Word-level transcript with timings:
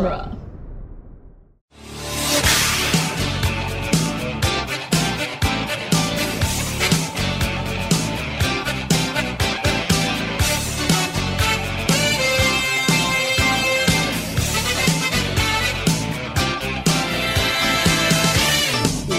genre. 0.00 0.36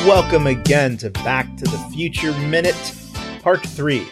Welcome 0.07 0.47
again 0.47 0.97
to 0.97 1.11
Back 1.11 1.55
to 1.57 1.65
the 1.65 1.77
Future 1.93 2.33
Minute, 2.39 2.75
Part 3.43 3.61
3, 3.61 4.05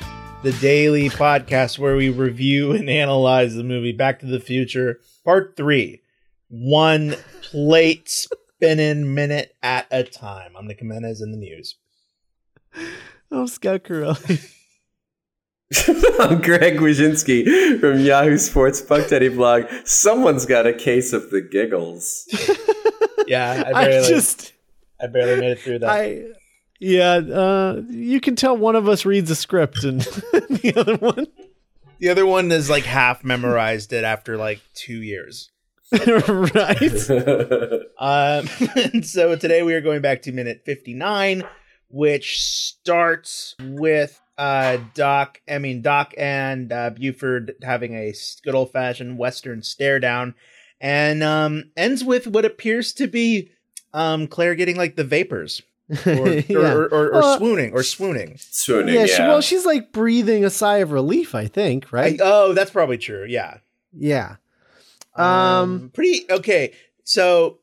the 0.43 0.51
daily 0.61 1.09
podcast 1.09 1.79
where 1.79 1.95
we 1.95 2.09
review 2.09 2.73
and 2.73 2.89
analyze 2.89 3.55
the 3.55 3.63
movie 3.63 3.91
Back 3.91 4.19
to 4.19 4.27
the 4.27 4.39
Future, 4.39 4.99
Part 5.25 5.55
3, 5.57 6.01
one 6.49 7.15
plate 7.41 8.09
spinning 8.09 9.13
minute 9.13 9.55
at 9.63 9.87
a 9.91 10.03
time. 10.03 10.53
I'm 10.57 10.67
Nick 10.67 10.79
Jimenez 10.79 11.21
in 11.21 11.31
the 11.31 11.37
news. 11.37 11.75
I'm 13.31 13.47
Scott 13.47 13.83
Corelli. 13.83 14.39
I'm 16.19 16.41
Greg 16.41 16.77
Wyshynski 16.77 17.79
from 17.79 17.99
Yahoo 17.99 18.37
Sports 18.37 18.81
Puck 18.81 19.07
Daddy 19.07 19.29
blog. 19.29 19.65
Someone's 19.85 20.47
got 20.47 20.65
a 20.65 20.73
case 20.73 21.13
of 21.13 21.29
the 21.29 21.41
giggles. 21.41 22.27
Yeah, 23.27 23.63
I 23.67 23.81
I 23.81 23.85
barely, 23.85 24.09
just, 24.09 24.53
I 24.99 25.05
barely 25.05 25.39
made 25.39 25.51
it 25.51 25.59
through 25.59 25.79
that. 25.79 25.89
I, 25.89 26.23
yeah, 26.79 27.17
uh, 27.17 27.83
you 27.87 28.19
can 28.19 28.35
tell 28.35 28.57
one 28.57 28.75
of 28.75 28.89
us 28.89 29.05
reads 29.05 29.29
a 29.29 29.35
script 29.35 29.83
and 29.83 30.01
the 30.49 30.73
other 30.75 30.95
one, 30.95 31.27
the 31.99 32.09
other 32.09 32.25
one 32.25 32.51
is 32.51 32.71
like 32.71 32.85
half 32.85 33.23
memorized 33.23 33.93
it 33.93 34.03
after 34.03 34.35
like 34.35 34.61
two 34.73 35.03
years. 35.03 35.51
right? 36.07 37.09
Um, 37.97 38.47
and 38.93 39.05
so 39.05 39.35
today 39.35 39.63
we 39.63 39.73
are 39.73 39.81
going 39.81 40.01
back 40.01 40.21
to 40.23 40.31
minute 40.31 40.61
59, 40.65 41.43
which 41.89 42.41
starts 42.41 43.55
with 43.59 44.19
uh, 44.37 44.77
Doc, 44.93 45.41
I 45.49 45.57
mean, 45.57 45.81
Doc 45.81 46.13
and 46.17 46.71
uh, 46.71 46.91
Buford 46.91 47.55
having 47.63 47.95
a 47.95 48.13
good 48.43 48.55
old 48.55 48.71
fashioned 48.71 49.17
Western 49.17 49.63
stare 49.63 49.99
down 49.99 50.35
and 50.79 51.23
um, 51.23 51.71
ends 51.75 52.03
with 52.03 52.27
what 52.27 52.45
appears 52.45 52.93
to 52.93 53.07
be 53.07 53.49
um, 53.93 54.27
Claire 54.27 54.55
getting 54.55 54.77
like 54.77 54.95
the 54.95 55.03
vapors 55.03 55.61
or, 56.05 56.11
or, 56.13 56.29
Yeah. 56.29 56.73
or, 56.73 56.85
or, 56.85 57.07
or 57.07 57.11
Well, 57.13 57.37
swooning 57.37 57.73
or 57.73 57.81
swooning. 57.83 58.37
Swooning, 58.37 58.93
yeah, 58.93 59.01
yeah. 59.01 59.15
she, 59.15 59.21
well, 59.23 59.41
she's 59.41 59.65
like 59.65 59.91
breathing 59.91 60.45
a 60.45 60.49
sigh 60.51 60.77
of 60.77 60.91
relief, 60.91 61.33
I 61.33 61.47
think, 61.47 61.91
right? 61.91 62.21
I- 62.21 62.23
oh, 62.23 62.53
that's 62.53 62.71
probably 62.71 62.99
true. 62.99 63.25
Yeah. 63.27 63.57
yeah. 63.91 64.35
Um, 65.15 65.91
pretty 65.93 66.25
okay. 66.29 66.73
So 67.03 67.59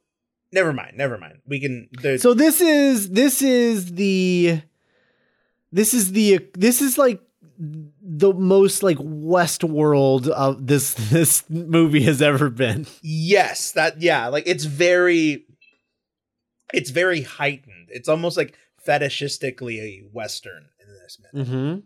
never 0.52 0.72
mind. 0.72 0.96
Never 0.96 1.18
mind. 1.18 1.40
We 1.46 1.60
can. 1.60 1.88
So 2.18 2.34
this 2.34 2.60
is 2.60 3.10
this 3.10 3.42
is 3.42 3.94
the 3.94 4.60
this 5.72 5.94
is 5.94 6.12
the 6.12 6.46
this 6.54 6.82
is 6.82 6.98
like 6.98 7.20
the 7.58 8.32
most 8.32 8.82
like 8.82 8.98
Westworld 8.98 10.28
of 10.28 10.66
this 10.66 10.94
this 11.10 11.48
movie 11.48 12.02
has 12.02 12.20
ever 12.22 12.50
been. 12.50 12.86
Yes, 13.02 13.72
that 13.72 14.00
yeah, 14.00 14.28
like 14.28 14.44
it's 14.46 14.64
very 14.64 15.46
it's 16.72 16.90
very 16.90 17.22
heightened. 17.22 17.88
It's 17.88 18.08
almost 18.08 18.36
like 18.36 18.54
fetishistically 18.86 19.78
a 19.78 20.08
western 20.12 20.68
in 20.80 20.94
this. 20.94 21.18
Mm-hmm. 21.34 21.80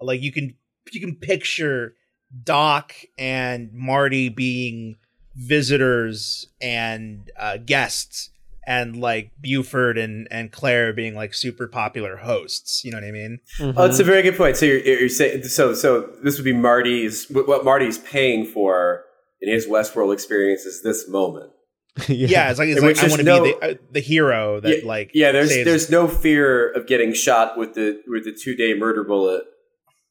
Like 0.00 0.22
you 0.22 0.32
can 0.32 0.54
you 0.90 1.00
can 1.00 1.16
picture 1.16 1.94
Doc 2.42 2.94
and 3.18 3.72
Marty 3.72 4.28
being 4.28 4.96
visitors 5.34 6.46
and 6.60 7.30
uh 7.38 7.56
guests 7.56 8.30
and 8.66 8.96
like 8.96 9.30
Buford 9.40 9.98
and 9.98 10.28
and 10.30 10.52
Claire 10.52 10.92
being 10.92 11.14
like 11.14 11.34
super 11.34 11.66
popular 11.66 12.16
hosts, 12.18 12.84
you 12.84 12.92
know 12.92 12.98
what 12.98 13.04
I 13.04 13.10
mean? 13.10 13.40
Oh, 13.60 13.86
it's 13.86 13.98
a 13.98 14.04
very 14.04 14.22
good 14.22 14.36
point. 14.36 14.56
So 14.56 14.66
you're, 14.66 14.78
you're 14.78 15.08
saying 15.08 15.42
so. 15.44 15.74
So 15.74 16.08
this 16.22 16.36
would 16.38 16.44
be 16.44 16.52
Marty's 16.52 17.26
what 17.30 17.48
what 17.48 17.64
Marty's 17.64 17.98
paying 17.98 18.46
for 18.46 19.04
in 19.40 19.52
his 19.52 19.66
Westworld 19.66 20.12
experience 20.14 20.62
is 20.62 20.82
this 20.82 21.08
moment. 21.08 21.50
Yeah, 22.08 22.48
it's 22.50 22.58
like 22.58 22.68
it's 22.68 22.80
like 22.80 22.98
I 23.02 23.08
want 23.08 23.18
to 23.18 23.24
no- 23.24 23.42
be 23.44 23.52
the 23.52 23.70
uh, 23.72 23.74
the 23.90 24.00
hero 24.00 24.60
that 24.60 24.82
yeah, 24.82 24.88
like 24.88 25.10
yeah. 25.12 25.32
There's 25.32 25.50
saves- 25.50 25.64
there's 25.66 25.90
no 25.90 26.08
fear 26.08 26.70
of 26.72 26.86
getting 26.86 27.12
shot 27.12 27.58
with 27.58 27.74
the 27.74 28.00
with 28.06 28.24
the 28.24 28.32
two 28.32 28.54
day 28.56 28.72
murder 28.74 29.04
bullet 29.04 29.42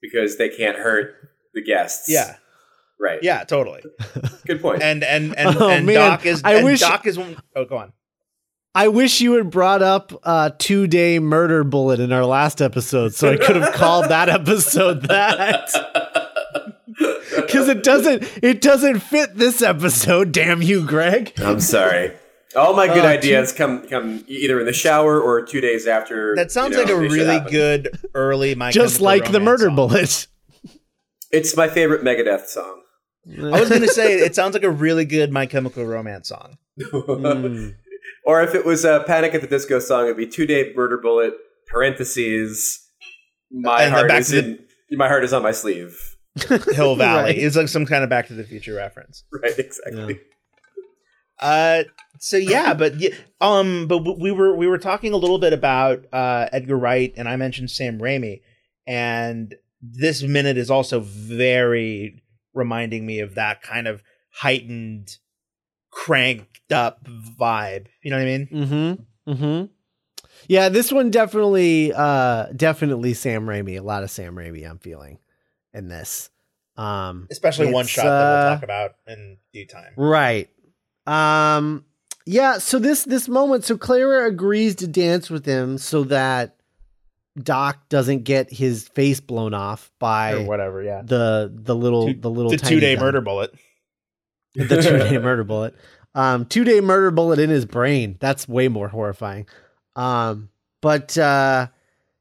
because 0.01 0.37
they 0.37 0.49
can't 0.49 0.77
hurt 0.77 1.15
the 1.53 1.63
guests. 1.63 2.07
yeah 2.11 2.35
right. 3.01 3.19
yeah 3.23 3.43
totally 3.43 3.81
good 4.45 4.61
point. 4.61 4.81
and 4.81 5.03
and 5.03 5.35
and, 5.37 5.57
Oh, 5.59 5.69
and 5.69 5.85
man. 5.85 5.95
Doc 5.95 6.25
is 6.25 6.41
I 6.45 6.53
and 6.55 6.65
wish- 6.65 6.79
Doc 6.79 7.05
is 7.07 7.17
one 7.17 7.35
oh 7.55 7.65
go 7.65 7.77
on 7.77 7.91
I 8.73 8.87
wish 8.87 9.19
you 9.19 9.33
had 9.33 9.49
brought 9.49 9.81
up 9.81 10.13
uh 10.23 10.51
two 10.57 10.87
day 10.87 11.19
murder 11.19 11.65
bullet 11.65 11.99
in 11.99 12.13
our 12.13 12.23
last 12.25 12.61
episode, 12.61 13.13
so 13.13 13.29
I 13.33 13.35
could 13.35 13.57
have 13.57 13.73
called 13.73 14.05
that 14.05 14.29
episode 14.39 15.01
that. 15.09 15.69
Because 17.35 17.67
it 17.67 17.83
doesn't 17.83 18.23
it 18.41 18.61
doesn't 18.61 18.99
fit 18.99 19.35
this 19.35 19.61
episode, 19.61 20.31
damn 20.31 20.61
you, 20.61 20.85
Greg. 20.85 21.33
I'm 21.39 21.59
sorry. 21.59 22.13
All 22.55 22.73
my 22.73 22.87
good 22.87 23.03
Uh, 23.05 23.09
ideas 23.09 23.51
come 23.51 23.87
come 23.87 24.23
either 24.27 24.59
in 24.59 24.65
the 24.65 24.71
shower 24.73 25.19
or 25.19 25.41
two 25.41 25.59
days 25.61 25.85
after. 25.87 26.33
that 26.35 26.51
sounds 26.51 26.71
you 26.77 26.85
know, 26.85 26.93
like 26.95 27.05
a 27.09 27.09
really 27.09 27.39
good 27.51 27.89
early 28.13 28.55
my 28.55 28.71
Just 28.71 29.01
like 29.01 29.31
the 29.33 29.39
murder 29.41 29.65
song. 29.65 29.75
bullet. 29.75 30.27
It's 31.31 31.55
my 31.57 31.67
favorite 31.69 32.03
Megadeth 32.03 32.45
song. 32.47 32.80
I 33.27 33.59
was 33.59 33.69
gonna 33.69 33.87
say 33.87 34.15
it 34.19 34.35
sounds 34.35 34.53
like 34.53 34.63
a 34.63 34.69
really 34.69 35.05
good 35.05 35.31
My 35.31 35.45
Chemical 35.45 35.85
Romance 35.85 36.29
song 36.29 36.57
Mm. 36.79 37.75
or 38.25 38.41
if 38.41 38.55
it 38.55 38.65
was 38.65 38.83
a 38.85 39.03
Panic 39.05 39.33
at 39.35 39.41
the 39.41 39.47
Disco 39.47 39.79
song, 39.79 40.05
it'd 40.05 40.17
be 40.17 40.25
two 40.27 40.45
day 40.47 40.71
murder 40.75 40.97
bullet 40.97 41.33
parentheses. 41.67 42.79
My 43.51 43.83
And 43.83 43.93
heart 43.93 44.07
back 44.07 44.21
is 44.21 44.29
to 44.29 44.41
the- 44.41 44.47
in, 44.89 44.97
my 44.97 45.07
heart 45.07 45.23
is 45.23 45.33
on 45.33 45.43
my 45.43 45.51
sleeve. 45.51 46.15
Hill 46.73 46.95
Valley 46.95 47.23
Right. 47.23 47.37
it's 47.37 47.55
like 47.57 47.67
some 47.67 47.85
kind 47.85 48.03
of 48.05 48.09
Back 48.09 48.27
to 48.27 48.33
the 48.33 48.45
Future 48.45 48.73
reference 48.73 49.23
Right, 49.33 49.57
exactly. 49.59 50.21
uh 51.39 51.83
so 52.19 52.37
yeah 52.37 52.73
but 52.73 52.99
yeah, 52.99 53.09
um 53.41 53.87
but 53.87 53.99
we 54.19 54.31
were 54.31 54.55
we 54.55 54.65
were 54.67 54.77
talking 54.77 55.11
a 55.11 55.17
little 55.17 55.39
bit 55.39 55.51
about 55.53 56.05
uh 56.13 56.47
Edgar 56.53 56.77
Wright 56.77 57.13
and 57.17 57.27
I 57.27 57.35
mentioned 57.35 57.69
Sam 57.69 57.99
Raimi 57.99 58.41
and 58.87 59.55
this 59.81 60.23
minute 60.23 60.57
is 60.57 60.69
also 60.71 60.99
very 61.01 62.23
reminding 62.53 63.05
me 63.05 63.19
of 63.19 63.35
that 63.35 63.61
kind 63.61 63.87
of 63.87 64.01
heightened 64.29 65.17
cranked 65.89 66.71
up 66.71 67.03
vibe 67.05 67.87
you 68.01 68.09
know 68.11 68.17
what 68.17 68.23
I 68.23 68.25
mean 68.25 68.47
Mm-hmm. 68.51 69.31
Mm-hmm. 69.31 69.65
Yeah, 70.47 70.69
this 70.69 70.91
one 70.91 71.11
definitely 71.11 71.93
uh 71.93 72.47
definitely 72.55 73.13
Sam 73.13 73.45
Raimi. 73.45 73.77
A 73.77 73.83
lot 73.83 74.03
of 74.03 74.11
Sam 74.11 74.35
Raimi 74.35 74.67
I'm 74.69 74.79
feeling 74.79 75.19
in 75.73 75.87
this. 75.87 76.29
Um 76.77 77.27
especially 77.29 77.71
one 77.71 77.85
shot 77.85 78.03
that 78.03 78.09
we'll 78.09 78.37
uh, 78.37 78.53
talk 78.55 78.63
about 78.63 78.91
in 79.07 79.37
due 79.53 79.67
time. 79.67 79.93
Right. 79.95 80.49
Um 81.05 81.85
yeah, 82.25 82.57
so 82.57 82.79
this 82.79 83.03
this 83.03 83.27
moment 83.27 83.65
so 83.65 83.77
Clara 83.77 84.27
agrees 84.27 84.75
to 84.75 84.87
dance 84.87 85.29
with 85.29 85.45
him 85.45 85.77
so 85.77 86.03
that 86.05 86.55
Doc 87.41 87.87
doesn't 87.89 88.23
get 88.23 88.51
his 88.51 88.87
face 88.89 89.19
blown 89.19 89.53
off 89.53 89.91
by 89.99 90.33
or 90.33 90.43
whatever, 90.45 90.81
yeah. 90.83 91.01
the 91.03 91.51
the 91.53 91.75
little 91.75 92.07
Two- 92.07 92.19
the 92.19 92.29
little 92.29 92.51
The 92.51 92.57
two 92.57 92.79
day 92.79 92.95
gun. 92.95 93.05
murder 93.05 93.21
bullet. 93.21 93.53
the 94.55 94.81
two 94.81 94.97
day 94.97 95.17
murder 95.21 95.43
bullet. 95.43 95.75
Um, 96.13 96.45
two 96.45 96.63
day 96.65 96.81
murder 96.81 97.09
bullet 97.11 97.39
in 97.39 97.49
his 97.49 97.65
brain. 97.65 98.17
That's 98.19 98.47
way 98.49 98.67
more 98.67 98.89
horrifying. 98.89 99.47
Um, 99.95 100.49
but 100.81 101.17
uh, 101.17 101.67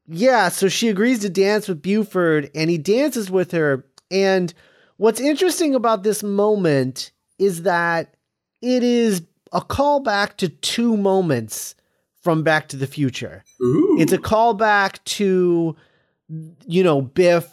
yeah, 0.06 0.48
so 0.48 0.68
she 0.68 0.88
agrees 0.88 1.20
to 1.20 1.28
dance 1.30 1.66
with 1.66 1.82
Buford, 1.82 2.50
and 2.54 2.70
he 2.70 2.78
dances 2.78 3.30
with 3.30 3.50
her. 3.50 3.84
And 4.12 4.54
what's 4.96 5.20
interesting 5.20 5.74
about 5.74 6.04
this 6.04 6.22
moment 6.22 7.10
is 7.38 7.62
that 7.62 8.14
it 8.62 8.84
is 8.84 9.22
a 9.52 9.60
callback 9.60 10.36
to 10.36 10.48
two 10.48 10.96
moments 10.96 11.74
from 12.22 12.44
Back 12.44 12.68
to 12.68 12.76
the 12.76 12.86
Future. 12.86 13.42
Ooh. 13.62 13.96
It's 14.00 14.12
a 14.12 14.18
callback 14.18 15.02
to, 15.04 15.76
you 16.66 16.82
know, 16.84 17.02
Biff 17.02 17.46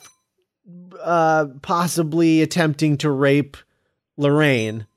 uh, 1.02 1.48
possibly 1.62 2.42
attempting 2.42 2.98
to 2.98 3.10
rape 3.12 3.58
Lorraine 4.18 4.88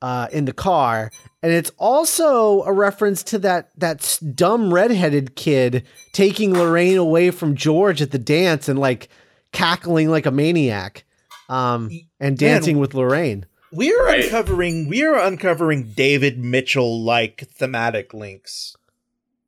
uh, 0.00 0.28
in 0.32 0.44
the 0.44 0.52
car, 0.52 1.10
and 1.42 1.52
it's 1.52 1.70
also 1.76 2.62
a 2.62 2.72
reference 2.72 3.22
to 3.24 3.38
that 3.40 3.70
that 3.76 4.00
s- 4.00 4.18
dumb 4.18 4.72
redheaded 4.72 5.34
kid 5.36 5.84
taking 6.12 6.54
Lorraine 6.54 6.96
away 6.96 7.30
from 7.30 7.56
George 7.56 8.00
at 8.00 8.10
the 8.12 8.18
dance 8.18 8.68
and 8.68 8.78
like 8.78 9.08
cackling 9.52 10.08
like 10.08 10.24
a 10.26 10.30
maniac, 10.30 11.04
um, 11.48 11.90
and 12.20 12.40
Man. 12.40 12.52
dancing 12.52 12.78
with 12.78 12.94
Lorraine. 12.94 13.44
We 13.72 13.92
are 13.92 14.04
Right. 14.04 14.24
uncovering 14.24 14.88
we 14.88 15.04
are 15.04 15.18
uncovering 15.18 15.92
David 15.96 16.38
Mitchell 16.38 17.02
like 17.04 17.48
thematic 17.50 18.14
links. 18.14 18.76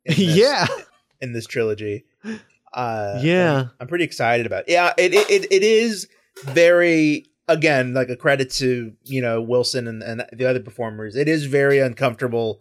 In 0.04 0.14
this- 0.16 0.18
yeah, 0.36 0.66
in 1.20 1.32
this 1.32 1.46
trilogy. 1.46 2.04
Uh, 2.72 3.18
Yeah. 3.22 3.66
I'm, 3.80 3.88
pretty 3.88 4.04
excited 4.04 4.46
about. 4.46 4.68
It. 4.68 4.72
Yeah, 4.72 4.92
it, 4.96 5.12
it 5.14 5.30
it 5.30 5.52
it 5.52 5.62
is 5.62 6.08
very 6.44 7.26
again, 7.48 7.94
like 7.94 8.08
a 8.10 8.16
credit 8.16 8.50
to 8.52 8.92
you 9.04 9.20
know 9.22 9.40
Wilson 9.42 9.88
and, 9.88 10.02
and 10.02 10.24
the 10.32 10.46
other 10.46 10.60
performers. 10.60 11.16
It 11.16 11.28
is 11.28 11.46
very 11.46 11.78
uncomfortable 11.80 12.60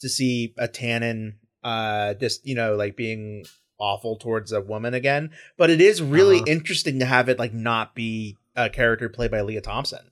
to 0.00 0.08
see 0.08 0.54
a 0.58 0.66
Tannen, 0.68 1.34
uh, 1.62 2.14
just 2.14 2.46
you 2.46 2.54
know 2.54 2.74
like 2.76 2.96
being 2.96 3.44
awful 3.78 4.16
towards 4.16 4.52
a 4.52 4.60
woman 4.60 4.94
again. 4.94 5.30
But 5.58 5.68
it 5.70 5.80
is 5.80 6.00
really 6.02 6.36
Uh-huh. 6.36 6.44
interesting 6.48 6.98
to 7.00 7.04
have 7.04 7.28
it 7.28 7.38
like 7.38 7.52
not 7.52 7.94
be 7.94 8.36
a 8.56 8.70
character 8.70 9.08
played 9.08 9.30
by 9.30 9.42
Lea 9.42 9.60
Thompson. 9.60 10.10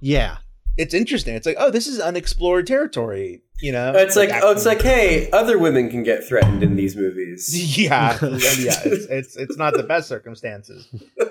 Yeah. 0.00 0.38
It's 0.76 0.94
interesting. 0.94 1.34
It's 1.34 1.46
like, 1.46 1.56
oh, 1.58 1.70
this 1.70 1.86
is 1.86 2.00
unexplored 2.00 2.66
territory. 2.66 3.42
You 3.62 3.72
know, 3.72 3.92
It's 3.94 4.16
like, 4.16 4.30
oh, 4.32 4.52
it's 4.52 4.64
like, 4.64 4.80
hey, 4.80 5.30
other 5.32 5.58
women 5.58 5.90
can 5.90 6.02
get 6.02 6.24
threatened 6.24 6.62
in 6.62 6.76
these 6.76 6.96
movies. 6.96 7.78
yeah, 7.78 8.16
yeah. 8.22 8.28
It's, 8.84 9.04
it's 9.06 9.36
it's 9.36 9.56
not 9.58 9.74
the 9.74 9.82
best 9.82 10.08
circumstances, 10.08 10.88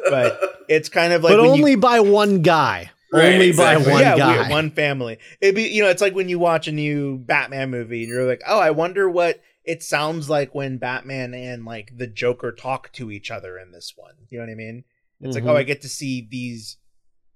but 0.10 0.40
it's 0.70 0.90
kind 0.90 1.12
of 1.14 1.24
like 1.24 1.32
but 1.32 1.40
when 1.40 1.48
you- 1.48 1.54
only 1.54 1.76
by 1.76 2.00
one 2.02 2.42
guy. 2.44 2.92
Right, 3.12 3.34
only 3.34 3.48
exactly. 3.50 3.86
by 3.86 3.92
one 3.92 4.02
yeah, 4.02 4.18
guy. 4.20 4.38
weird, 4.38 4.50
one 4.52 4.70
family. 4.70 5.18
It'd 5.42 5.56
be 5.56 5.64
you 5.64 5.82
know, 5.82 5.90
it's 5.90 6.02
like 6.04 6.14
when 6.14 6.30
you 6.30 6.38
watch 6.38 6.68
a 6.68 6.72
new 6.72 7.18
Batman 7.18 7.72
movie 7.72 8.04
and 8.04 8.10
you're 8.12 8.28
like, 8.28 8.42
oh, 8.46 8.60
I 8.60 8.70
wonder 8.70 9.10
what 9.10 9.42
it 9.64 9.82
sounds 9.82 10.30
like 10.30 10.54
when 10.54 10.78
Batman 10.78 11.34
and 11.34 11.66
like 11.66 11.92
the 11.98 12.06
Joker 12.06 12.52
talk 12.52 12.92
to 12.94 13.10
each 13.10 13.32
other 13.32 13.58
in 13.58 13.72
this 13.72 13.94
one. 13.96 14.14
You 14.30 14.38
know 14.38 14.46
what 14.46 14.52
I 14.52 14.56
mean? 14.56 14.84
It's 15.22 15.36
Mhm. 15.36 15.42
like, 15.42 15.50
oh, 15.52 15.58
I 15.58 15.64
get 15.64 15.82
to 15.82 15.90
see 15.90 16.28
these 16.30 16.78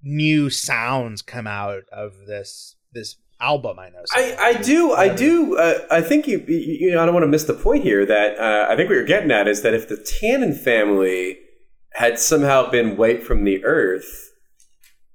new 0.03 0.49
sounds 0.49 1.21
come 1.21 1.47
out 1.47 1.83
of 1.91 2.25
this 2.27 2.75
this 2.93 3.15
album. 3.41 3.79
I 3.79 3.89
know. 3.89 4.01
so 4.05 4.19
I, 4.21 4.35
I 4.49 4.53
do 4.61 4.93
I 4.93 5.09
do 5.09 5.57
uh, 5.57 5.79
I 5.89 6.01
think 6.01 6.27
you, 6.27 6.39
you 6.47 6.57
you 6.57 6.91
know 6.91 7.01
I 7.01 7.05
don't 7.05 7.13
want 7.13 7.23
to 7.23 7.27
miss 7.29 7.45
the 7.45 7.53
point 7.53 7.83
here 7.83 8.05
that 8.05 8.37
uh, 8.39 8.67
I 8.71 8.75
think 8.75 8.89
what 8.89 8.95
you're 8.95 9.05
getting 9.05 9.31
at 9.31 9.47
is 9.47 9.61
that 9.63 9.73
if 9.73 9.87
the 9.89 9.95
Tannen 9.95 10.57
family 10.57 11.39
had 11.93 12.19
somehow 12.19 12.69
been 12.69 12.97
wiped 12.97 13.23
from 13.23 13.43
the 13.43 13.63
earth, 13.65 14.31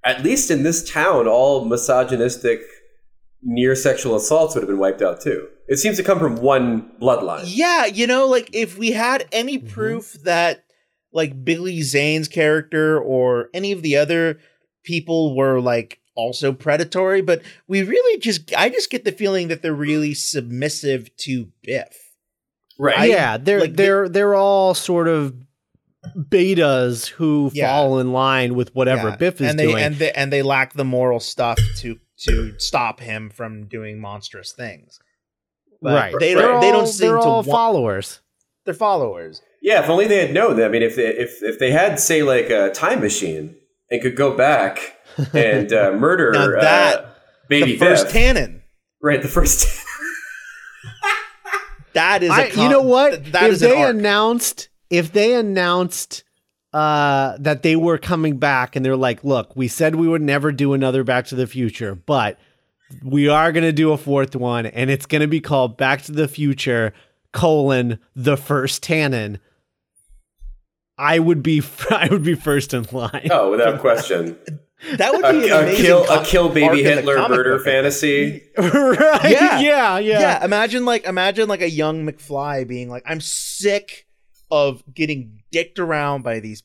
at 0.04 0.22
least 0.22 0.50
in 0.50 0.62
this 0.62 0.88
town, 0.88 1.26
all 1.26 1.64
misogynistic 1.64 2.60
near 3.42 3.74
sexual 3.74 4.16
assaults 4.16 4.54
would 4.54 4.62
have 4.62 4.68
been 4.68 4.78
wiped 4.78 5.02
out 5.02 5.20
too. 5.20 5.48
It 5.68 5.76
seems 5.76 5.96
to 5.98 6.02
come 6.02 6.18
from 6.18 6.36
one 6.36 6.90
bloodline. 7.00 7.44
Yeah, 7.46 7.86
you 7.86 8.06
know, 8.06 8.26
like 8.26 8.50
if 8.52 8.78
we 8.78 8.92
had 8.92 9.26
any 9.32 9.58
Mhm. 9.58 9.68
proof 9.68 10.12
that 10.24 10.64
like 11.12 11.44
Billy 11.44 11.82
Zane's 11.82 12.28
character 12.28 12.98
or 13.00 13.48
any 13.54 13.72
of 13.72 13.82
the 13.82 13.96
other 13.96 14.38
people 14.88 15.36
were 15.36 15.60
like 15.60 16.00
also 16.16 16.52
predatory, 16.52 17.20
but 17.20 17.42
we 17.68 17.82
really 17.82 18.18
just 18.18 18.52
I 18.56 18.70
just 18.70 18.90
get 18.90 19.04
the 19.04 19.12
feeling 19.12 19.48
that 19.48 19.60
they're 19.62 19.74
really 19.74 20.14
submissive 20.14 21.14
to 21.18 21.48
Biff. 21.62 21.96
Right. 22.78 22.98
I- 22.98 23.04
yeah, 23.06 23.36
they're 23.36 23.60
like, 23.60 23.74
they're 23.76 24.08
they're 24.08 24.34
all 24.34 24.72
sort 24.74 25.06
of 25.08 25.34
betas 26.16 27.06
who 27.08 27.50
Yeah. 27.52 27.68
fall 27.68 27.98
in 27.98 28.12
line 28.12 28.54
with 28.54 28.74
whatever 28.74 29.10
Yeah. 29.10 29.16
Biff 29.16 29.40
is 29.40 29.50
and 29.50 29.58
they 29.58 29.66
doing. 29.66 29.82
and 29.84 29.96
they 29.96 30.12
and 30.12 30.32
they 30.32 30.42
lack 30.42 30.72
the 30.74 30.84
moral 30.84 31.20
stuff 31.20 31.58
to 31.78 31.98
to 32.20 32.58
stop 32.58 33.00
him 33.00 33.30
from 33.30 33.66
doing 33.66 34.00
monstrous 34.00 34.52
things. 34.52 34.98
But 35.80 35.92
right. 35.94 36.14
They 36.18 36.34
They're 36.34 36.48
don't 36.48 36.60
they 36.60 36.70
don't 36.72 36.86
seem 36.86 37.08
they're 37.08 37.16
to 37.18 37.22
all 37.22 37.36
want 37.36 37.46
followers. 37.48 38.20
their 38.64 38.74
followers. 38.74 39.42
Yeah, 39.62 39.82
if 39.82 39.88
only 39.90 40.06
they 40.06 40.18
had 40.24 40.32
known. 40.32 40.56
That. 40.56 40.66
I 40.66 40.68
mean, 40.68 40.82
if 40.82 40.94
they, 40.96 41.06
if 41.06 41.42
if 41.42 41.58
they 41.58 41.70
had, 41.72 41.98
say, 41.98 42.22
like 42.22 42.48
a 42.50 42.70
time 42.70 43.00
machine 43.00 43.56
and 43.90 44.02
could 44.02 44.16
go 44.16 44.36
back 44.36 44.96
and 45.32 45.72
uh, 45.72 45.92
murder 45.98 46.32
Now 46.32 46.50
that- 46.60 46.96
uh, 47.04 47.08
baby 47.48 47.72
the 47.72 47.78
first 47.78 48.06
Biff, 48.06 48.14
Tannen. 48.14 48.60
right? 49.02 49.20
The 49.22 49.28
first. 49.28 49.66
That 51.94 52.22
is 52.22 52.30
a 52.30 52.34
I, 52.34 52.50
con- 52.50 52.62
you 52.64 52.68
know 52.68 52.82
what? 52.82 53.10
th- 53.22 53.32
that 53.32 53.44
if 53.44 53.52
is 53.54 53.60
they 53.60 53.74
arc. 53.82 53.90
announced 53.94 54.68
if 54.90 55.12
they 55.12 55.34
announced 55.34 56.22
uh, 56.72 57.36
that 57.40 57.62
they 57.62 57.76
were 57.76 57.98
coming 57.98 58.36
back 58.36 58.76
and 58.76 58.84
they're 58.84 58.94
like, 58.96 59.24
look, 59.24 59.56
we 59.56 59.68
said 59.68 59.94
we 59.96 60.06
would 60.06 60.22
never 60.22 60.52
do 60.52 60.74
another 60.74 61.02
Back 61.02 61.26
to 61.28 61.34
the 61.34 61.46
Future, 61.46 61.94
but 61.94 62.38
we 63.02 63.26
are 63.28 63.52
going 63.52 63.64
to 63.64 63.72
do 63.72 63.90
a 63.92 63.96
fourth 63.96 64.36
one, 64.36 64.66
and 64.66 64.90
it's 64.90 65.06
going 65.06 65.22
to 65.22 65.26
be 65.26 65.40
called 65.40 65.76
Back 65.76 66.02
to 66.02 66.12
the 66.12 66.28
Future 66.28 66.92
colon 67.32 67.98
the 68.14 68.36
first 68.36 68.84
Tannen. 68.84 69.38
I 70.98 71.18
would 71.18 71.42
be 71.42 71.62
I 71.90 72.08
would 72.10 72.24
be 72.24 72.34
first 72.34 72.74
in 72.74 72.86
line. 72.92 73.28
oh, 73.30 73.50
without 73.50 73.80
question. 73.80 74.36
That 74.96 75.12
would 75.12 75.22
be 75.40 75.48
an 75.48 75.52
a 75.52 75.58
amazing 75.62 75.84
kill 75.84 76.04
co- 76.04 76.20
a 76.20 76.24
kill 76.24 76.48
baby 76.50 76.82
Hitler 76.84 77.28
murder 77.28 77.56
book, 77.56 77.64
fantasy. 77.64 78.42
right? 78.58 79.20
Yeah. 79.24 79.58
yeah, 79.60 79.98
yeah, 79.98 80.20
Yeah. 80.20 80.44
imagine 80.44 80.84
like 80.84 81.04
imagine 81.04 81.48
like 81.48 81.62
a 81.62 81.70
young 81.70 82.06
McFly 82.06 82.66
being 82.66 82.88
like, 82.88 83.02
I'm 83.06 83.20
sick 83.20 84.06
of 84.50 84.82
getting 84.94 85.42
dicked 85.50 85.78
around 85.80 86.22
by 86.22 86.38
these 86.40 86.62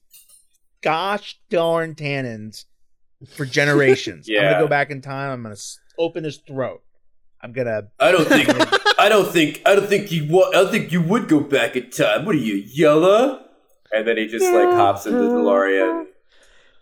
gosh 0.82 1.40
darn 1.50 1.96
Tannens 1.96 2.66
for 3.36 3.46
generations. 3.46 4.28
yeah. 4.30 4.42
I'm 4.42 4.52
gonna 4.52 4.64
go 4.66 4.68
back 4.68 4.90
in 4.92 5.02
time. 5.02 5.32
I'm 5.32 5.44
gonna 5.44 5.56
open 5.98 6.24
his 6.24 6.38
throat. 6.38 6.82
I'm 7.42 7.52
gonna. 7.52 7.90
I 8.00 8.12
don't 8.12 8.28
think. 8.28 8.48
I 9.00 9.10
don't 9.10 9.28
think. 9.32 9.62
I 9.66 9.76
don't 9.76 9.88
think 9.88 10.12
you. 10.12 10.28
Wa- 10.30 10.50
I 10.50 10.54
don't 10.54 10.72
think 10.72 10.92
you 10.92 11.02
would 11.02 11.28
go 11.28 11.40
back 11.40 11.76
in 11.76 11.90
time. 11.90 12.26
What 12.26 12.36
are 12.36 12.40
you, 12.40 12.56
Yella? 12.56 13.43
And 13.94 14.08
then 14.08 14.18
he 14.18 14.28
just 14.28 14.52
like 14.52 14.70
hops 14.70 15.06
into 15.06 15.20
the 15.20 15.28
DeLorean. 15.30 16.08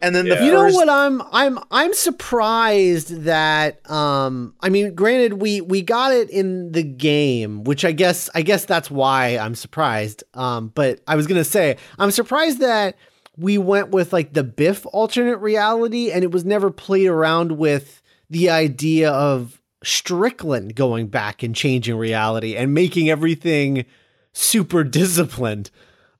And 0.01 0.15
then 0.15 0.27
the 0.27 0.35
Yeah. 0.35 0.45
You 0.45 0.51
know 0.51 0.69
what 0.69 0.89
I'm 0.89 1.21
I'm 1.31 1.59
I'm 1.69 1.93
surprised 1.93 3.23
that 3.23 3.87
um 3.89 4.55
I 4.61 4.69
mean 4.69 4.95
granted 4.95 5.33
we 5.33 5.61
we 5.61 5.81
got 5.81 6.11
it 6.11 6.29
in 6.29 6.71
the 6.71 6.83
game 6.83 7.63
which 7.63 7.85
I 7.85 7.91
guess 7.91 8.29
I 8.33 8.41
guess 8.41 8.65
that's 8.65 8.89
why 8.89 9.37
I'm 9.37 9.53
surprised 9.53 10.23
um 10.33 10.69
but 10.73 11.01
I 11.07 11.15
was 11.15 11.27
going 11.27 11.39
to 11.39 11.45
say 11.45 11.77
I'm 11.99 12.11
surprised 12.11 12.59
that 12.59 12.95
we 13.37 13.57
went 13.57 13.89
with 13.89 14.11
like 14.11 14.33
the 14.33 14.43
Biff 14.43 14.85
alternate 14.91 15.37
reality 15.37 16.11
and 16.11 16.23
it 16.23 16.31
was 16.31 16.45
never 16.45 16.71
played 16.71 17.07
around 17.07 17.53
with 17.53 18.01
the 18.29 18.49
idea 18.49 19.11
of 19.11 19.61
Strickland 19.83 20.75
going 20.75 21.07
back 21.07 21.43
and 21.43 21.55
changing 21.55 21.95
reality 21.95 22.55
and 22.55 22.73
making 22.73 23.09
everything 23.09 23.85
super 24.33 24.83
disciplined 24.83 25.69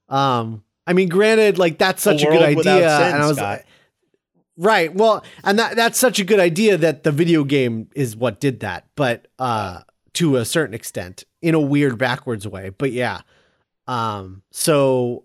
um 0.07 0.63
I 0.87 0.93
mean 0.93 1.09
granted 1.09 1.57
like 1.57 1.77
that's 1.77 2.01
such 2.01 2.23
a, 2.23 2.25
good 2.25 2.41
idea 2.41 2.63
sin, 2.63 3.13
and 3.13 3.23
I 3.23 3.27
was 3.27 3.37
Scott. 3.37 3.61
Right. 4.57 4.93
Well, 4.93 5.23
and 5.43 5.57
that 5.59 5.75
that's 5.75 5.97
such 5.97 6.19
a 6.19 6.23
good 6.23 6.39
idea 6.39 6.77
that 6.77 7.03
the 7.03 7.11
video 7.11 7.43
game 7.43 7.89
is 7.95 8.15
what 8.15 8.39
did 8.39 8.59
that, 8.61 8.85
but 8.95 9.27
uh 9.39 9.81
to 10.13 10.35
a 10.35 10.45
certain 10.45 10.73
extent 10.73 11.23
in 11.41 11.55
a 11.55 11.59
weird 11.59 11.97
backwards 11.97 12.47
way. 12.47 12.69
But 12.69 12.91
yeah. 12.91 13.21
Um 13.87 14.43
so 14.51 15.23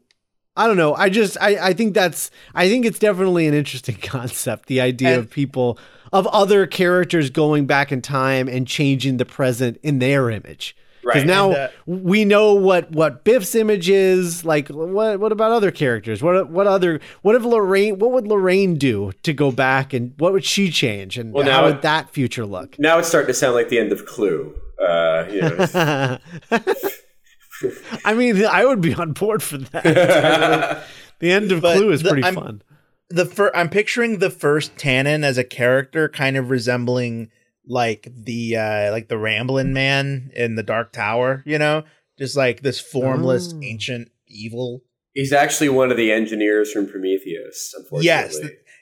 I 0.56 0.66
don't 0.66 0.76
know. 0.78 0.94
I 0.94 1.08
just 1.10 1.36
I 1.40 1.68
I 1.68 1.72
think 1.72 1.94
that's 1.94 2.30
I 2.54 2.68
think 2.68 2.86
it's 2.86 2.98
definitely 2.98 3.46
an 3.46 3.54
interesting 3.54 3.96
concept, 4.02 4.66
the 4.66 4.80
idea 4.80 5.10
And- 5.14 5.18
of 5.20 5.30
people 5.30 5.78
of 6.12 6.26
other 6.28 6.66
characters 6.66 7.30
going 7.30 7.66
back 7.66 7.90
in 7.90 8.00
time 8.00 8.48
and 8.48 8.66
changing 8.66 9.16
the 9.16 9.24
present 9.26 9.76
in 9.82 9.98
their 9.98 10.30
image. 10.30 10.76
Because 11.06 11.20
Right. 11.22 11.26
now 11.26 11.46
And, 11.52 11.56
uh, 11.56 11.68
we 11.86 12.24
know 12.24 12.52
what 12.54 12.90
what 12.90 13.22
Biff's 13.24 13.54
image 13.54 13.88
is. 13.88 14.44
Like, 14.44 14.68
what 14.68 15.20
what 15.20 15.32
about 15.32 15.52
other 15.52 15.70
characters? 15.70 16.22
What 16.22 16.50
what 16.50 16.66
other 16.66 17.00
what 17.22 17.36
if 17.36 17.44
Lorraine? 17.44 17.98
What 17.98 18.10
would 18.12 18.26
Lorraine 18.26 18.74
do 18.76 19.12
to 19.22 19.32
go 19.32 19.50
back 19.52 19.92
and 19.94 20.12
what 20.18 20.32
would 20.32 20.44
she 20.44 20.70
change? 20.70 21.16
And 21.16 21.32
Well, 21.32 21.44
how 21.44 21.60
now 21.62 21.66
would 21.66 21.82
that 21.82 22.10
future 22.10 22.44
look? 22.44 22.76
Now 22.78 22.98
it's 22.98 23.08
starting 23.08 23.28
to 23.28 23.34
sound 23.34 23.54
like 23.54 23.68
the 23.68 23.78
end 23.78 23.92
of 23.92 24.04
Clue. 24.04 24.54
Uh, 24.84 25.24
you 25.30 25.40
know. 25.42 26.18
I 28.04 28.14
mean, 28.14 28.44
I 28.44 28.64
would 28.66 28.80
be 28.80 28.94
on 28.94 29.12
board 29.12 29.42
for 29.42 29.58
that. 29.58 30.84
the 31.20 31.30
end 31.32 31.52
of 31.52 31.62
But 31.62 31.76
Clue 31.76 31.90
is 31.90 32.02
the- 32.02 32.10
pretty 32.10 32.24
I'm- 32.24 32.34
fun. 32.34 32.62
the 33.08 33.24
fir- 33.24 33.52
I'm 33.54 33.68
picturing 33.70 34.18
the 34.18 34.30
first 34.30 34.76
Tannen 34.76 35.22
as 35.24 35.38
a 35.38 35.44
character 35.44 36.08
kind 36.08 36.36
of 36.36 36.50
resembling 36.50 37.30
like 37.66 38.08
the 38.14 38.56
uh 38.56 38.90
like 38.92 39.08
the 39.08 39.18
rambling 39.18 39.72
Man 39.72 40.30
in 40.34 40.54
the 40.54 40.62
Dark 40.62 40.92
Tower, 40.92 41.42
you 41.46 41.58
know? 41.58 41.84
Just 42.18 42.36
like 42.36 42.62
this 42.62 42.80
formless 42.80 43.52
Oh. 43.54 43.60
ancient 43.62 44.10
evil. 44.26 44.82
He's 45.12 45.32
actually 45.32 45.68
one 45.68 45.90
of 45.90 45.96
the 45.96 46.12
engineers 46.12 46.72
from 46.72 46.88
Prometheus. 46.88 47.74
Unfortunately. 47.76 48.06
Yes. 48.06 48.38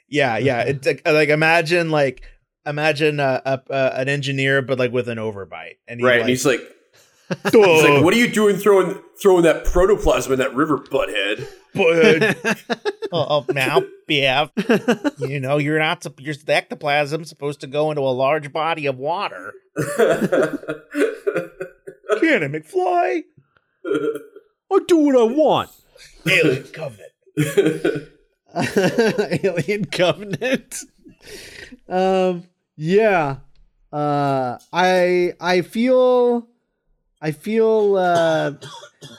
Yeah, 0.07 0.37
yeah. 0.37 0.63
It's 0.67 0.87
like, 0.87 1.01
like 1.05 1.29
imagine 1.29 1.89
like 1.89 2.23
imagine 2.65 3.19
a, 3.19 3.41
a, 3.45 3.61
a 3.69 3.99
an 3.99 4.09
engineer 4.09 4.61
but 4.61 4.79
like 4.79 4.91
with 4.91 5.09
an 5.09 5.17
overbite. 5.17 5.77
And 5.87 5.99
he's 5.99 6.05
right. 6.05 6.11
like, 6.13 6.19
and 6.21 6.29
he's 6.29 6.45
like, 6.45 6.61
he's 7.51 7.83
like, 7.83 8.03
what 8.03 8.13
are 8.13 8.17
you 8.17 8.29
doing 8.29 8.55
throwing 8.55 8.99
throwing 9.21 9.43
that 9.43 9.65
protoplasm 9.65 10.33
in 10.33 10.39
that 10.39 10.53
river, 10.53 10.77
butthead? 10.77 11.47
"Bud, 11.75 12.35
oh, 13.11 13.11
oh, 13.29 13.45
now, 13.53 13.81
yeah. 14.07 14.47
You 15.19 15.39
know, 15.39 15.57
you're 15.57 15.79
not 15.79 16.03
sup- 16.03 16.21
you're 16.21 16.33
the 16.33 16.53
ectoplasm 16.53 17.25
supposed 17.25 17.61
to 17.61 17.67
go 17.67 17.91
into 17.91 18.01
a 18.01 18.11
large 18.11 18.51
body 18.51 18.85
of 18.85 18.97
water. 18.97 19.53
Can 22.19 22.43
it, 22.43 22.51
McFly? 22.51 23.23
I 23.85 24.79
do 24.87 24.97
what 24.97 25.15
I 25.15 25.23
want. 25.23 25.69
Alien 26.27 26.63
Covenant. 26.73 27.11
Alien 29.43 29.85
Covenant. 29.85 30.83
um 31.87 32.43
yeah. 32.75 33.37
Uh 33.91 34.57
I 34.73 35.33
I 35.39 35.61
feel 35.61 36.47
I 37.21 37.31
feel 37.31 37.95
uh 37.97 38.53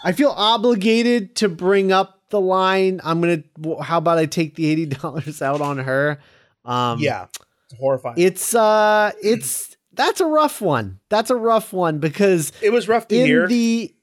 I 0.03 0.13
feel 0.13 0.31
obligated 0.31 1.37
to 1.37 1.49
bring 1.49 1.93
up 1.93 2.15
the 2.30 2.40
line 2.40 3.00
I'm 3.04 3.23
to 3.23 3.76
how 3.83 3.99
about 3.99 4.18
I 4.18 4.26
take 4.26 4.54
the 4.54 4.87
$80 4.87 5.42
out 5.42 5.61
on 5.61 5.78
her. 5.78 6.18
Um, 6.64 6.99
yeah, 6.99 7.26
it's 7.71 7.78
horrifying. 7.78 8.16
it's 8.18 8.54
uh, 8.54 9.12
it's 9.23 9.76
that's 9.92 10.21
a 10.21 10.26
rough 10.26 10.61
one. 10.61 11.00
That's 11.09 11.30
a 11.30 11.37
rough 11.37 11.73
one 11.73 11.99
because 11.99 12.52
it 12.62 12.71
was 12.71 12.88
rough 12.88 13.09
to 13.09 13.16
in 13.16 13.26
hear. 13.26 13.47
the 13.47 13.95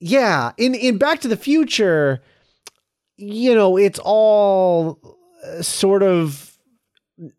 yeah 0.00 0.52
in 0.56 0.74
in 0.74 0.98
Back 0.98 1.20
to 1.20 1.28
the 1.28 1.36
Future, 1.36 2.22
you 3.16 3.54
know, 3.54 3.76
it's 3.76 4.00
all 4.02 4.98
uh, 5.44 5.62
sort 5.62 6.02
of 6.02 6.56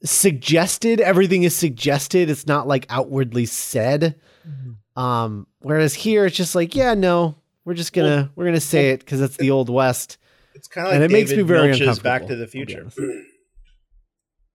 suggested. 0.04 1.02
Everything 1.02 1.44
is 1.44 1.56
suggested. 1.56 2.30
It's 2.30 2.48
not 2.48 2.68
like 2.68 2.86
outwardly 2.90 3.46
said. 3.46 4.20
Mm-hmm. 4.48 5.02
Um, 5.02 5.48
whereas 5.60 5.94
here 5.94 6.26
it's 6.26 6.36
just 6.36 6.56
like, 6.56 6.76
yeah, 6.76 6.94
no, 6.94 7.36
we're 7.70 7.76
just 7.76 7.94
gonna 7.94 8.32
we're 8.36 8.46
gonna 8.46 8.60
say 8.60 8.90
it 8.90 9.02
because 9.02 9.22
it's 9.22 9.38
the 9.38 9.52
old 9.52 9.70
west. 9.70 10.18
it's 10.56 10.68
kind 10.68 10.88
of 10.88 10.92
like 10.92 10.96
and 10.96 11.04
it 11.04 11.12
makes 11.12 11.30
me 11.32 11.44
very 11.44 11.68
Milch's 11.68 11.82
uncomfortable. 11.82 12.04
Back 12.10 12.28
to 12.28 12.36
the 12.36 12.48
Future. 12.48 12.90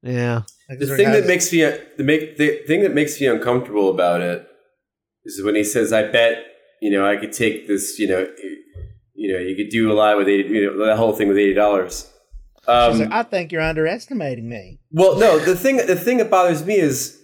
Yeah. 0.03 0.43
Like, 0.69 0.81
The 0.81 0.87
there 0.87 0.97
thing 0.97 1.13
that 1.13 1.27
makes 1.29 1.53
me 1.53 1.61
the 1.61 2.03
make 2.03 2.37
the 2.39 2.63
thing 2.67 2.83
that 2.83 2.93
makes 2.93 3.21
me 3.21 3.29
uncomfortable 3.29 3.89
about 3.89 4.21
it 4.21 4.49
is 5.25 5.41
when 5.45 5.55
he 5.55 5.63
says, 5.63 5.93
"I 5.93 6.11
bet 6.11 6.45
you 6.83 6.91
know 6.91 7.07
I 7.09 7.17
could 7.17 7.33
take 7.33 7.69
this. 7.69 8.01
You 8.01 8.09
know, 8.09 8.29
you 9.15 9.33
know, 9.33 9.39
you 9.39 9.55
could 9.55 9.71
do 9.71 9.93
a 9.93 9.95
lot 9.95 10.17
with 10.19 10.27
eighty. 10.29 10.49
You 10.49 10.73
know, 10.77 10.85
that 10.87 10.97
whole 10.97 11.13
thing 11.13 11.29
with 11.29 11.39
eighty 11.39 11.55
dollars." 11.55 12.11
She's 12.63 12.69
Um, 12.69 12.99
like, 12.99 13.13
I 13.13 13.23
think 13.23 13.53
you're 13.53 13.63
underestimating 13.63 14.49
me. 14.49 14.81
well, 14.91 15.17
no, 15.19 15.39
the 15.39 15.55
thing 15.55 15.77
the 15.77 15.95
thing 15.97 16.17
that 16.19 16.31
bothers 16.31 16.65
me 16.67 16.75
is 16.77 17.17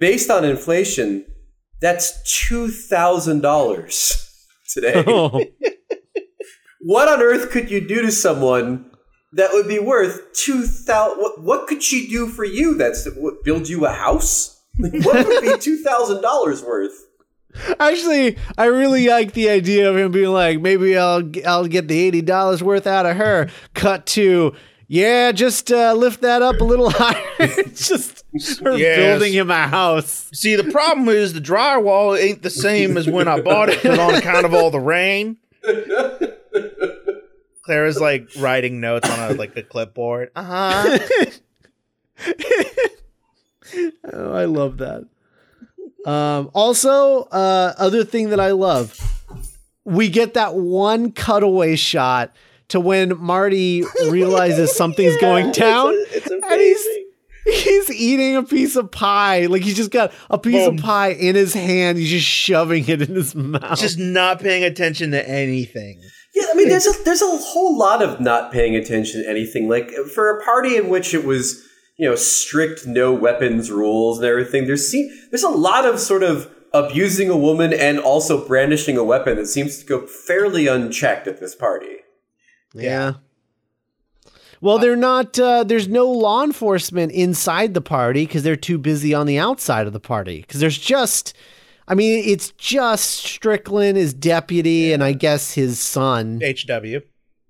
based 0.00 0.30
on 0.30 0.44
inflation, 0.44 1.24
that's 1.80 2.08
two 2.48 2.68
thousand 2.68 3.42
dollars 3.42 4.19
today. 4.72 5.04
Oh. 5.06 5.44
what 6.80 7.08
on 7.08 7.20
earth 7.22 7.50
could 7.50 7.70
you 7.70 7.86
do 7.86 8.02
to 8.02 8.12
someone 8.12 8.90
that 9.32 9.50
would 9.52 9.68
be 9.68 9.78
worth 9.78 10.32
two 10.32 10.66
thousand? 10.66 11.20
What, 11.20 11.42
what 11.42 11.66
could 11.68 11.82
she 11.82 12.08
do 12.08 12.26
for 12.26 12.44
you? 12.44 12.76
That's 12.76 13.08
what, 13.16 13.44
build 13.44 13.68
you 13.68 13.86
a 13.86 13.92
house? 13.92 14.60
what 14.76 15.26
would 15.26 15.42
be 15.42 15.58
two 15.60 15.78
thousand 15.78 16.22
dollars 16.22 16.62
worth? 16.62 17.06
Actually, 17.80 18.38
I 18.56 18.66
really 18.66 19.08
like 19.08 19.32
the 19.32 19.50
idea 19.50 19.90
of 19.90 19.96
him 19.96 20.12
being 20.12 20.32
like, 20.32 20.60
maybe 20.60 20.96
I'll 20.96 21.28
I'll 21.46 21.66
get 21.66 21.88
the 21.88 22.00
eighty 22.00 22.22
dollars 22.22 22.62
worth 22.62 22.86
out 22.86 23.06
of 23.06 23.16
her. 23.16 23.50
Cut 23.74 24.06
to, 24.06 24.54
yeah, 24.86 25.32
just 25.32 25.72
uh, 25.72 25.94
lift 25.94 26.20
that 26.22 26.42
up 26.42 26.60
a 26.60 26.64
little 26.64 26.90
higher. 26.90 27.64
Just 27.74 28.19
her 28.64 28.76
Yes. 28.76 28.96
building 28.96 29.32
him 29.32 29.50
a 29.50 29.66
house. 29.66 30.28
See, 30.32 30.56
the 30.56 30.70
problem 30.70 31.08
is 31.08 31.32
the 31.32 31.40
drywall 31.40 32.18
ain't 32.20 32.42
the 32.42 32.50
same 32.50 32.96
as 32.96 33.08
when 33.08 33.26
I 33.28 33.40
bought 33.40 33.68
it, 33.70 33.84
on 33.86 34.14
account 34.14 34.46
of 34.46 34.54
all 34.54 34.70
the 34.70 34.80
rain. 34.80 35.36
Clara's 37.62 38.00
like 38.00 38.28
writing 38.38 38.80
notes 38.80 39.08
on 39.08 39.30
a 39.30 39.34
like 39.34 39.56
a 39.56 39.62
clipboard. 39.62 40.30
Uh 40.36 40.42
huh. 40.42 40.98
Oh, 44.12 44.32
I 44.32 44.46
love 44.46 44.78
that. 44.78 45.06
Um, 46.04 46.50
also, 46.54 47.20
uh, 47.24 47.72
other 47.78 48.02
thing 48.04 48.30
that 48.30 48.40
I 48.40 48.50
love, 48.50 48.98
we 49.84 50.08
get 50.08 50.34
that 50.34 50.54
one 50.56 51.12
cutaway 51.12 51.76
shot 51.76 52.34
to 52.68 52.80
when 52.80 53.16
Marty 53.20 53.84
realizes 54.08 54.74
something's 54.74 55.16
going 55.20 55.52
down. 55.52 55.92
It's, 55.94 56.26
and 56.26 56.42
he's 56.42 56.80
amazing. 56.84 56.99
He's 57.86 58.00
eating 58.00 58.36
a 58.36 58.42
piece 58.42 58.76
of 58.76 58.90
pie. 58.90 59.46
Like 59.46 59.62
he's 59.62 59.76
just 59.76 59.90
got 59.90 60.12
a 60.28 60.38
piece 60.38 60.66
Boom. 60.66 60.76
of 60.78 60.82
pie 60.84 61.08
in 61.12 61.34
his 61.34 61.54
hand. 61.54 61.98
He's 61.98 62.10
just 62.10 62.26
shoving 62.26 62.86
it 62.88 63.02
in 63.02 63.14
his 63.14 63.34
mouth. 63.34 63.78
Just 63.78 63.98
not 63.98 64.40
paying 64.40 64.64
attention 64.64 65.10
to 65.12 65.28
anything. 65.28 66.00
Yeah, 66.34 66.46
I 66.50 66.54
mean, 66.54 66.68
there's 66.68 66.86
a 66.86 66.92
there's 67.04 67.22
a 67.22 67.36
whole 67.36 67.76
lot 67.76 68.02
of 68.02 68.20
not 68.20 68.52
paying 68.52 68.76
attention 68.76 69.22
to 69.22 69.28
anything. 69.28 69.68
Like 69.68 69.90
for 70.14 70.38
a 70.38 70.44
party 70.44 70.76
in 70.76 70.88
which 70.88 71.12
it 71.14 71.24
was, 71.24 71.60
you 71.98 72.08
know, 72.08 72.14
strict 72.14 72.86
no 72.86 73.12
weapons 73.12 73.70
rules 73.70 74.18
and 74.18 74.26
everything. 74.26 74.66
There's 74.66 74.90
se- 74.90 75.10
there's 75.30 75.42
a 75.42 75.48
lot 75.48 75.84
of 75.86 75.98
sort 75.98 76.22
of 76.22 76.48
abusing 76.72 77.28
a 77.28 77.36
woman 77.36 77.72
and 77.72 77.98
also 77.98 78.46
brandishing 78.46 78.96
a 78.96 79.02
weapon 79.02 79.36
that 79.36 79.46
seems 79.46 79.78
to 79.78 79.84
go 79.86 80.06
fairly 80.06 80.68
unchecked 80.68 81.26
at 81.26 81.40
this 81.40 81.54
party. 81.56 81.96
yeah. 82.74 83.14
Well, 84.60 84.78
they're 84.78 84.96
not. 84.96 85.38
Uh, 85.38 85.64
there's 85.64 85.88
no 85.88 86.06
law 86.10 86.44
enforcement 86.44 87.12
inside 87.12 87.74
the 87.74 87.80
party 87.80 88.26
because 88.26 88.42
they're 88.42 88.56
too 88.56 88.78
busy 88.78 89.14
on 89.14 89.26
the 89.26 89.38
outside 89.38 89.86
of 89.86 89.92
the 89.92 90.00
party. 90.00 90.40
Because 90.42 90.60
there's 90.60 90.76
just, 90.78 91.34
I 91.88 91.94
mean, 91.94 92.22
it's 92.26 92.50
just 92.52 93.10
Strickland, 93.24 93.96
his 93.96 94.12
deputy, 94.12 94.92
and 94.92 95.02
I 95.02 95.12
guess 95.12 95.54
his 95.54 95.78
son, 95.78 96.40
HW. 96.42 97.00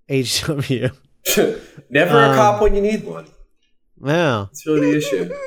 HW. 0.08 0.88
Never 1.90 2.18
Um, 2.18 2.30
a 2.32 2.34
cop 2.36 2.62
when 2.62 2.74
you 2.74 2.80
need 2.82 3.04
one. 3.04 3.26
Wow. 3.98 4.44
That's 4.44 4.66
really 4.66 4.92
the 4.92 4.96
issue. 4.98 5.34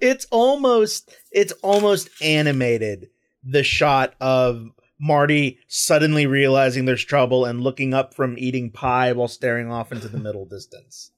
It's 0.00 0.26
almost 0.30 1.12
it's 1.32 1.52
almost 1.62 2.08
animated. 2.22 3.08
The 3.42 3.62
shot 3.64 4.14
of 4.20 4.68
Marty 5.04 5.58
suddenly 5.66 6.26
realizing 6.26 6.84
there's 6.84 7.04
trouble 7.04 7.44
and 7.44 7.60
looking 7.60 7.92
up 7.92 8.14
from 8.14 8.36
eating 8.38 8.70
pie 8.70 9.12
while 9.12 9.26
staring 9.26 9.68
off 9.70 9.90
into 9.90 10.06
the 10.08 10.16
middle 10.18 10.44
distance. 10.46 11.10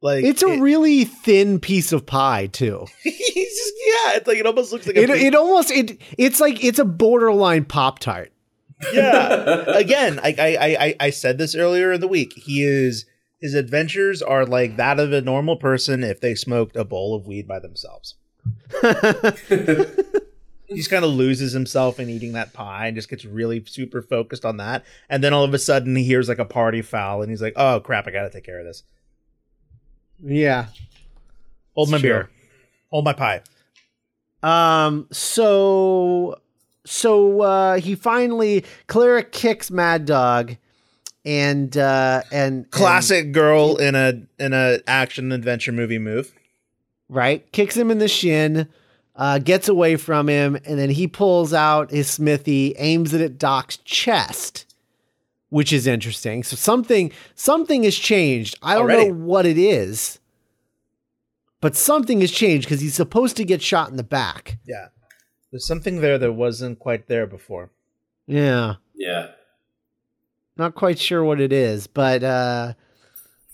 Like 0.00 0.24
It's 0.24 0.42
a 0.42 0.48
it- 0.48 0.60
really 0.60 1.04
thin 1.04 1.60
piece 1.60 1.92
of 1.92 2.06
pie 2.06 2.46
too. 2.46 2.86
he's 3.02 3.12
just 3.14 3.74
yeah. 3.86 4.16
It's 4.16 4.26
like 4.26 4.38
it 4.38 4.46
almost 4.46 4.72
looks 4.72 4.86
like 4.86 4.96
a 4.96 5.02
It, 5.02 5.10
it 5.10 5.34
almost 5.34 5.70
it 5.70 6.00
it's 6.18 6.40
like 6.40 6.64
it's 6.64 6.78
a 6.78 6.84
borderline 6.84 7.66
pop 7.66 7.98
tart. 7.98 8.32
yeah. 8.92 9.64
Again, 9.76 10.18
I, 10.22 10.34
I 10.38 10.56
I 10.56 10.84
I- 10.86 10.96
I 11.00 11.10
said 11.10 11.36
this 11.38 11.54
earlier 11.54 11.92
in 11.92 12.00
the 12.00 12.08
week. 12.08 12.32
He 12.36 12.64
is 12.64 13.04
his 13.40 13.54
adventures 13.54 14.22
are 14.22 14.46
like 14.46 14.76
that 14.76 14.98
of 14.98 15.12
a 15.12 15.20
normal 15.20 15.56
person 15.56 16.02
if 16.02 16.20
they 16.20 16.34
smoked 16.34 16.74
a 16.76 16.84
bowl 16.84 17.14
of 17.14 17.26
weed 17.26 17.46
by 17.46 17.58
themselves. 17.60 18.14
he 20.72 20.78
just 20.78 20.90
kind 20.90 21.04
of 21.04 21.10
loses 21.10 21.52
himself 21.52 22.00
in 22.00 22.08
eating 22.08 22.32
that 22.32 22.52
pie 22.52 22.86
and 22.86 22.96
just 22.96 23.08
gets 23.08 23.24
really 23.24 23.64
super 23.64 24.02
focused 24.02 24.44
on 24.44 24.56
that. 24.58 24.84
And 25.08 25.22
then 25.22 25.32
all 25.32 25.44
of 25.44 25.54
a 25.54 25.58
sudden 25.58 25.94
he 25.96 26.04
hears 26.04 26.28
like 26.28 26.38
a 26.38 26.44
party 26.44 26.82
foul 26.82 27.22
and 27.22 27.30
he's 27.30 27.42
like, 27.42 27.54
"Oh 27.56 27.80
crap, 27.80 28.06
I 28.06 28.10
got 28.10 28.22
to 28.22 28.30
take 28.30 28.44
care 28.44 28.58
of 28.58 28.66
this." 28.66 28.82
Yeah. 30.22 30.66
Hold 31.74 31.90
my 31.90 31.98
true. 31.98 32.08
beer. 32.08 32.30
Hold 32.90 33.04
my 33.04 33.12
pie. 33.12 33.42
Um. 34.42 35.06
So, 35.12 36.40
so 36.84 37.40
uh, 37.42 37.78
he 37.78 37.94
finally 37.94 38.64
Clara 38.88 39.22
kicks 39.22 39.70
Mad 39.70 40.04
Dog, 40.04 40.56
and 41.24 41.76
uh, 41.76 42.22
and 42.32 42.70
Classic 42.70 43.32
girl 43.32 43.76
in 43.76 43.94
a 43.94 44.22
in 44.38 44.52
a 44.52 44.80
action 44.86 45.32
adventure 45.32 45.72
movie 45.72 45.98
move. 45.98 46.34
right 47.08 47.50
kicks 47.52 47.76
him 47.76 47.90
in 47.90 47.98
the 47.98 48.08
shin, 48.08 48.68
uh, 49.22 49.38
gets 49.38 49.68
away 49.68 49.94
from 49.94 50.28
him, 50.28 50.56
and 50.64 50.80
then 50.80 50.90
he 50.90 51.06
pulls 51.06 51.54
out 51.54 51.92
his 51.92 52.10
smithy, 52.10 52.74
aims 52.76 53.14
it 53.14 53.20
at 53.20 53.38
Doc's 53.38 53.76
chest, 53.76 54.66
which 55.48 55.72
is 55.72 55.86
interesting. 55.86 56.42
So 56.42 56.56
something 56.56 57.12
something 57.36 57.84
has 57.84 57.94
changed. 57.94 58.58
I 58.62 58.74
don't 58.74 58.90
Already. 58.90 59.10
know 59.10 59.14
what 59.14 59.46
it 59.46 59.56
is, 59.56 60.18
but 61.60 61.76
something 61.76 62.20
has 62.20 62.32
changed 62.32 62.66
because 62.66 62.80
he's 62.80 62.96
supposed 62.96 63.36
to 63.36 63.44
get 63.44 63.62
shot 63.62 63.90
in 63.90 63.96
the 63.96 64.02
back. 64.02 64.58
Yeah. 64.66 64.88
There's 65.52 65.68
something 65.68 66.00
there 66.00 66.18
that 66.18 66.32
wasn't 66.32 66.80
quite 66.80 67.06
there 67.06 67.28
before. 67.28 67.70
Yeah. 68.26 68.74
yeah. 68.92 69.28
not 70.56 70.74
quite 70.74 70.98
sure 70.98 71.22
what 71.22 71.40
it 71.40 71.52
is, 71.52 71.86
but 71.86 72.24
uh, 72.24 72.74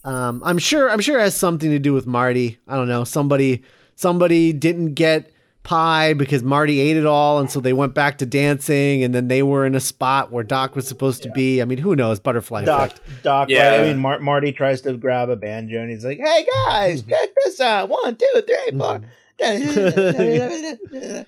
um, 0.02 0.40
I'm 0.46 0.56
sure 0.56 0.88
I'm 0.88 1.00
sure 1.00 1.18
it 1.18 1.24
has 1.24 1.34
something 1.34 1.70
to 1.72 1.78
do 1.78 1.92
with 1.92 2.06
Marty. 2.06 2.56
I 2.66 2.76
don't 2.76 2.88
know. 2.88 3.04
Somebody 3.04 3.64
somebody 3.96 4.54
didn't 4.54 4.94
get 4.94 5.30
pie 5.68 6.14
because 6.14 6.42
Marty 6.42 6.80
ate 6.80 6.96
it 6.96 7.04
all, 7.04 7.38
and 7.38 7.50
so 7.50 7.60
they 7.60 7.74
went 7.74 7.92
back 7.94 8.16
to 8.18 8.26
dancing, 8.26 9.04
and 9.04 9.14
then 9.14 9.28
they 9.28 9.42
were 9.42 9.66
in 9.66 9.74
a 9.74 9.80
spot 9.80 10.32
where 10.32 10.42
Doc 10.42 10.74
was 10.74 10.88
supposed 10.88 11.22
to 11.24 11.30
be. 11.30 11.60
I 11.60 11.66
mean, 11.66 11.76
who 11.78 11.94
knows? 11.94 12.18
Butterfly 12.18 12.64
Doc, 12.64 12.92
effect. 12.92 13.22
Doc. 13.22 13.48
Yeah. 13.50 13.70
Right? 13.72 13.80
I 13.80 13.84
mean, 13.84 13.98
Mar- 13.98 14.20
Marty 14.20 14.52
tries 14.52 14.80
to 14.82 14.96
grab 14.96 15.28
a 15.28 15.36
banjo, 15.36 15.80
and 15.80 15.90
he's 15.90 16.04
like, 16.04 16.18
"Hey 16.18 16.46
guys, 16.66 17.02
check 17.02 17.28
this 17.44 17.60
out! 17.60 17.90
One, 17.90 18.16
two, 18.16 18.42
three, 18.46 18.78
four." 18.78 19.02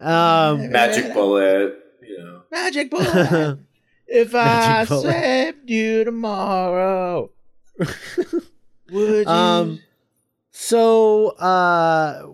Um, 0.00 0.70
Magic 0.72 1.10
bullet. 1.14 1.76
You 2.02 2.18
know. 2.18 2.42
Magic 2.50 2.90
bullet. 2.90 3.58
If 4.08 4.34
I 4.34 4.44
Magic 4.44 4.88
bullet. 4.88 5.12
saved 5.12 5.70
you 5.70 6.04
tomorrow, 6.04 7.30
would 7.78 7.88
you? 8.90 9.24
Um, 9.26 9.78
so 10.52 11.28
uh, 11.30 12.26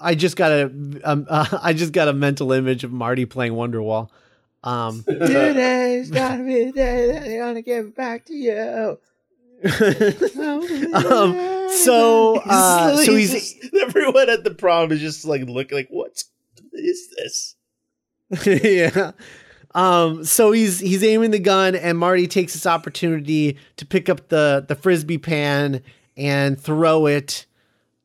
I 0.00 0.14
just 0.14 0.36
got 0.36 0.52
a 0.52 0.64
um, 1.04 1.26
uh, 1.28 1.58
I 1.62 1.72
just 1.72 1.92
got 1.92 2.08
a 2.08 2.12
mental 2.12 2.52
image 2.52 2.84
of 2.84 2.92
Marty 2.92 3.26
playing 3.26 3.52
Wonderwall. 3.52 4.08
Um, 4.62 5.04
Today's 5.06 6.10
be 6.10 6.16
the 6.16 6.72
day 6.74 7.06
that 7.12 7.24
they're 7.24 7.44
gonna 7.44 7.62
give 7.62 7.94
back 7.94 8.24
to 8.26 8.34
you. 8.34 8.98
um, 9.64 11.68
so 11.70 12.40
uh, 12.44 12.96
so 12.96 13.14
he's 13.14 13.32
just- 13.32 13.74
everyone 13.82 14.30
at 14.30 14.44
the 14.44 14.54
prom 14.54 14.92
is 14.92 15.00
just 15.00 15.24
like 15.24 15.42
looking 15.42 15.76
like, 15.76 15.88
"What's 15.90 16.26
this?" 16.72 17.54
yeah. 18.46 19.12
Um, 19.74 20.24
so 20.24 20.52
he's 20.52 20.80
he's 20.80 21.02
aiming 21.02 21.30
the 21.30 21.38
gun, 21.38 21.74
and 21.74 21.98
Marty 21.98 22.26
takes 22.26 22.52
this 22.52 22.66
opportunity 22.66 23.58
to 23.76 23.86
pick 23.86 24.08
up 24.08 24.28
the 24.28 24.64
the 24.66 24.76
frisbee 24.76 25.18
pan 25.18 25.82
and 26.16 26.58
throw 26.60 27.06
it 27.06 27.46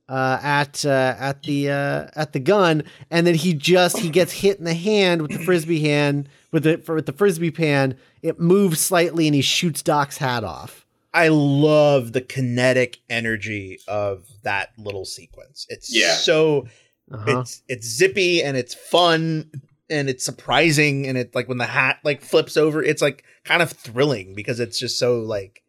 uh, 0.07 0.39
at 0.41 0.83
uh, 0.85 1.15
at 1.19 1.43
the 1.43 1.69
uh, 1.69 2.07
at 2.15 2.33
the 2.33 2.39
gun, 2.39 2.83
and 3.11 3.27
then 3.27 3.35
he 3.35 3.53
just 3.53 3.99
he 3.99 4.09
gets 4.09 4.31
hit 4.31 4.57
in 4.57 4.63
the 4.65 4.73
hand 4.73 5.21
with 5.21 5.31
the 5.31 5.39
frisbee 5.39 5.81
hand 5.81 6.27
with 6.51 6.63
the 6.63 6.81
with 6.91 7.05
the 7.05 7.13
frisbee 7.13 7.51
pan. 7.51 7.95
It 8.21 8.39
moves 8.39 8.79
slightly, 8.79 9.27
and 9.27 9.35
he 9.35 9.41
shoots 9.41 9.81
Doc's 9.83 10.17
hat 10.17 10.43
off. 10.43 10.85
I 11.13 11.29
love 11.29 12.13
the 12.13 12.21
kinetic 12.21 12.99
energy 13.09 13.79
of 13.87 14.25
that 14.43 14.69
little 14.77 15.05
sequence. 15.05 15.65
It's 15.69 15.95
Yeah. 15.95 16.13
so 16.15 16.67
Uh-huh. 17.11 17.39
it's 17.39 17.63
it's 17.67 17.87
zippy 17.87 18.43
and 18.43 18.55
it's 18.55 18.75
fun 18.75 19.49
and 19.89 20.07
it's 20.09 20.23
surprising 20.23 21.07
and 21.07 21.17
it 21.17 21.33
like 21.33 21.47
when 21.49 21.57
the 21.57 21.65
hat 21.65 21.97
like 22.03 22.21
flips 22.21 22.57
over, 22.57 22.83
it's 22.83 23.01
like 23.01 23.23
kind 23.43 23.63
of 23.63 23.71
thrilling 23.71 24.35
because 24.35 24.59
it's 24.59 24.77
just 24.77 24.99
so 24.99 25.19
like 25.21 25.63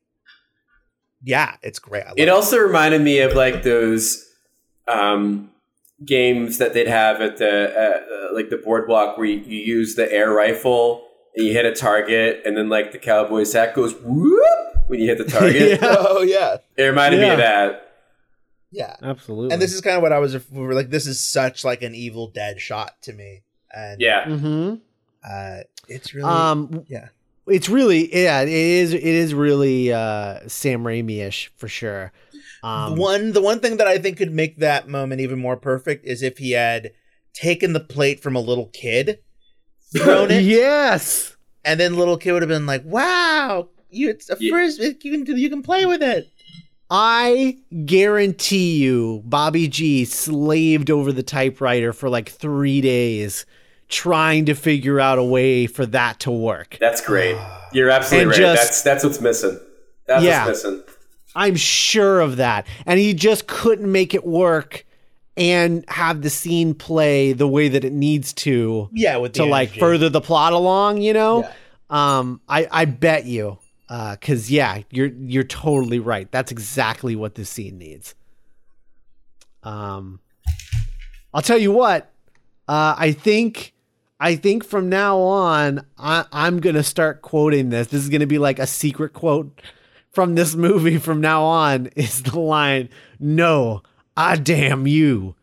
yeah, 1.22 1.56
it's 1.62 1.78
great. 1.78 2.04
I 2.04 2.08
love 2.08 2.18
It 2.18 2.28
also 2.28 2.58
reminded 2.58 3.02
me 3.02 3.20
of 3.20 3.34
like 3.34 3.62
those 3.62 4.26
um, 4.88 5.50
games 6.04 6.58
that 6.58 6.72
they'd 6.74 6.88
have 6.88 7.20
at 7.20 7.36
the 7.36 8.30
uh, 8.30 8.34
like 8.34 8.50
the 8.50 8.56
boardwalk 8.56 9.16
where 9.16 9.26
you, 9.26 9.38
you 9.40 9.58
use 9.58 9.94
the 9.94 10.10
air 10.12 10.30
rifle 10.32 11.06
and 11.36 11.46
you 11.46 11.52
hit 11.52 11.64
a 11.64 11.72
target, 11.72 12.42
and 12.44 12.56
then 12.56 12.68
like 12.68 12.92
the 12.92 12.98
cowboy's 12.98 13.52
hat 13.52 13.74
goes 13.74 13.94
whoop 13.94 14.44
when 14.88 15.00
you 15.00 15.06
hit 15.06 15.18
the 15.18 15.24
target. 15.38 15.80
Yeah. 15.80 15.96
Oh 15.98 16.22
yeah. 16.22 16.56
It 16.76 16.84
reminded 16.84 17.20
me 17.20 17.28
of 17.28 17.38
that. 17.38 17.86
Yeah. 18.72 18.96
Absolutely. 19.02 19.52
And 19.52 19.60
this 19.60 19.72
is 19.72 19.80
kind 19.80 19.96
of 19.96 20.02
what 20.02 20.12
I 20.12 20.18
was 20.18 20.34
we 20.50 20.60
were 20.60 20.74
like 20.74 20.90
this 20.90 21.06
is 21.06 21.20
such 21.20 21.64
like 21.64 21.82
an 21.82 21.94
evil 21.94 22.28
dead 22.28 22.60
shot 22.60 23.00
to 23.02 23.12
me. 23.12 23.42
And 23.74 24.00
Yeah, 24.00 24.24
hmm 24.26 24.74
uh 25.28 25.58
it's 25.88 26.14
really 26.14 26.28
Um, 26.28 26.84
yeah. 26.88 27.08
It's 27.50 27.68
really 27.68 28.14
yeah, 28.14 28.42
it 28.42 28.48
is. 28.48 28.94
It 28.94 29.02
is 29.02 29.34
really 29.34 29.92
uh, 29.92 30.40
Sam 30.48 30.82
Raimi-ish 30.84 31.52
for 31.56 31.68
sure. 31.68 32.12
Um, 32.62 32.94
the 32.94 33.00
one 33.00 33.32
the 33.32 33.42
one 33.42 33.60
thing 33.60 33.76
that 33.78 33.86
I 33.86 33.98
think 33.98 34.18
could 34.18 34.32
make 34.32 34.58
that 34.58 34.88
moment 34.88 35.20
even 35.20 35.38
more 35.38 35.56
perfect 35.56 36.04
is 36.06 36.22
if 36.22 36.38
he 36.38 36.52
had 36.52 36.92
taken 37.32 37.72
the 37.72 37.80
plate 37.80 38.20
from 38.20 38.36
a 38.36 38.40
little 38.40 38.66
kid, 38.72 39.20
thrown 39.96 40.30
it, 40.30 40.42
yes. 40.42 41.36
and 41.64 41.78
then 41.80 41.96
little 41.96 42.16
kid 42.16 42.32
would 42.32 42.42
have 42.42 42.48
been 42.48 42.66
like, 42.66 42.84
"Wow, 42.84 43.68
you 43.90 44.10
it's 44.10 44.28
a 44.30 44.36
Yeah. 44.38 44.50
frisbee. 44.50 44.96
You 45.02 45.24
can 45.24 45.36
you 45.36 45.48
can 45.50 45.62
play 45.62 45.86
with 45.86 46.02
it." 46.02 46.28
I 46.92 47.58
guarantee 47.84 48.78
you, 48.78 49.22
Bobby 49.24 49.68
G 49.68 50.04
slaved 50.04 50.90
over 50.90 51.12
the 51.12 51.22
typewriter 51.22 51.92
for 51.92 52.08
like 52.08 52.28
three 52.28 52.80
days 52.80 53.46
trying 53.90 54.46
to 54.46 54.54
figure 54.54 54.98
out 55.00 55.18
a 55.18 55.24
way 55.24 55.66
for 55.66 55.84
that 55.86 56.20
to 56.20 56.30
work. 56.30 56.76
that's 56.80 57.00
great. 57.00 57.36
You're 57.72 57.90
absolutely 57.90 58.22
And 58.22 58.30
right. 58.30 58.36
just- 58.38 58.62
that's 58.62 58.82
that's 58.82 59.04
what's 59.04 59.20
missing. 59.20 59.58
That's 60.06 60.24
Yeah. 60.24 60.46
what's 60.46 60.64
missing. 60.64 60.82
I'm 61.36 61.54
sure 61.56 62.20
of 62.20 62.36
that. 62.38 62.66
And 62.86 62.98
he 62.98 63.14
just 63.14 63.46
couldn't 63.46 63.90
make 63.90 64.14
it 64.14 64.24
work 64.26 64.84
and 65.36 65.84
have 65.88 66.22
the 66.22 66.30
scene 66.30 66.74
play 66.74 67.32
the 67.32 67.46
way 67.46 67.68
that 67.68 67.84
it 67.84 67.92
needs 67.92 68.32
to 68.32 68.88
Yeah, 68.92 69.16
with 69.18 69.32
to 69.34 69.42
the 69.42 69.46
like 69.48 69.68
energy. 69.68 69.80
further 69.80 70.08
the 70.08 70.20
plot 70.20 70.52
along, 70.52 71.02
you 71.02 71.12
know? 71.12 71.42
Yeah. 71.42 71.52
Um 72.18 72.40
I 72.48 72.66
I 72.70 72.84
bet 72.86 73.26
you 73.26 73.58
uh 73.88 74.16
cuz 74.20 74.50
yeah, 74.50 74.82
you're 74.90 75.06
you're 75.20 75.44
totally 75.44 75.98
right. 76.00 76.30
That's 76.32 76.50
exactly 76.50 77.14
what 77.16 77.36
this 77.36 77.48
scene 77.50 77.78
needs. 77.78 78.14
Um 79.62 80.20
I'll 81.32 81.42
tell 81.42 81.58
you 81.58 81.70
what. 81.72 82.10
Uh 82.66 82.94
I 82.98 83.12
think 83.12 83.72
I 84.22 84.36
think 84.36 84.64
from 84.64 84.90
now 84.90 85.18
on 85.18 85.84
I 85.98 86.26
I'm 86.30 86.60
going 86.60 86.76
to 86.76 86.82
start 86.82 87.22
quoting 87.22 87.70
this. 87.70 87.88
This 87.88 88.02
is 88.02 88.10
going 88.10 88.20
to 88.20 88.26
be 88.26 88.38
like 88.38 88.58
a 88.58 88.66
secret 88.66 89.14
quote 89.14 89.60
from 90.12 90.34
this 90.34 90.54
movie 90.54 90.98
from 90.98 91.20
now 91.22 91.42
on 91.42 91.86
is 91.96 92.22
the 92.22 92.38
line, 92.38 92.90
"No, 93.18 93.82
I 94.16 94.36
damn 94.36 94.86
you. 94.86 95.34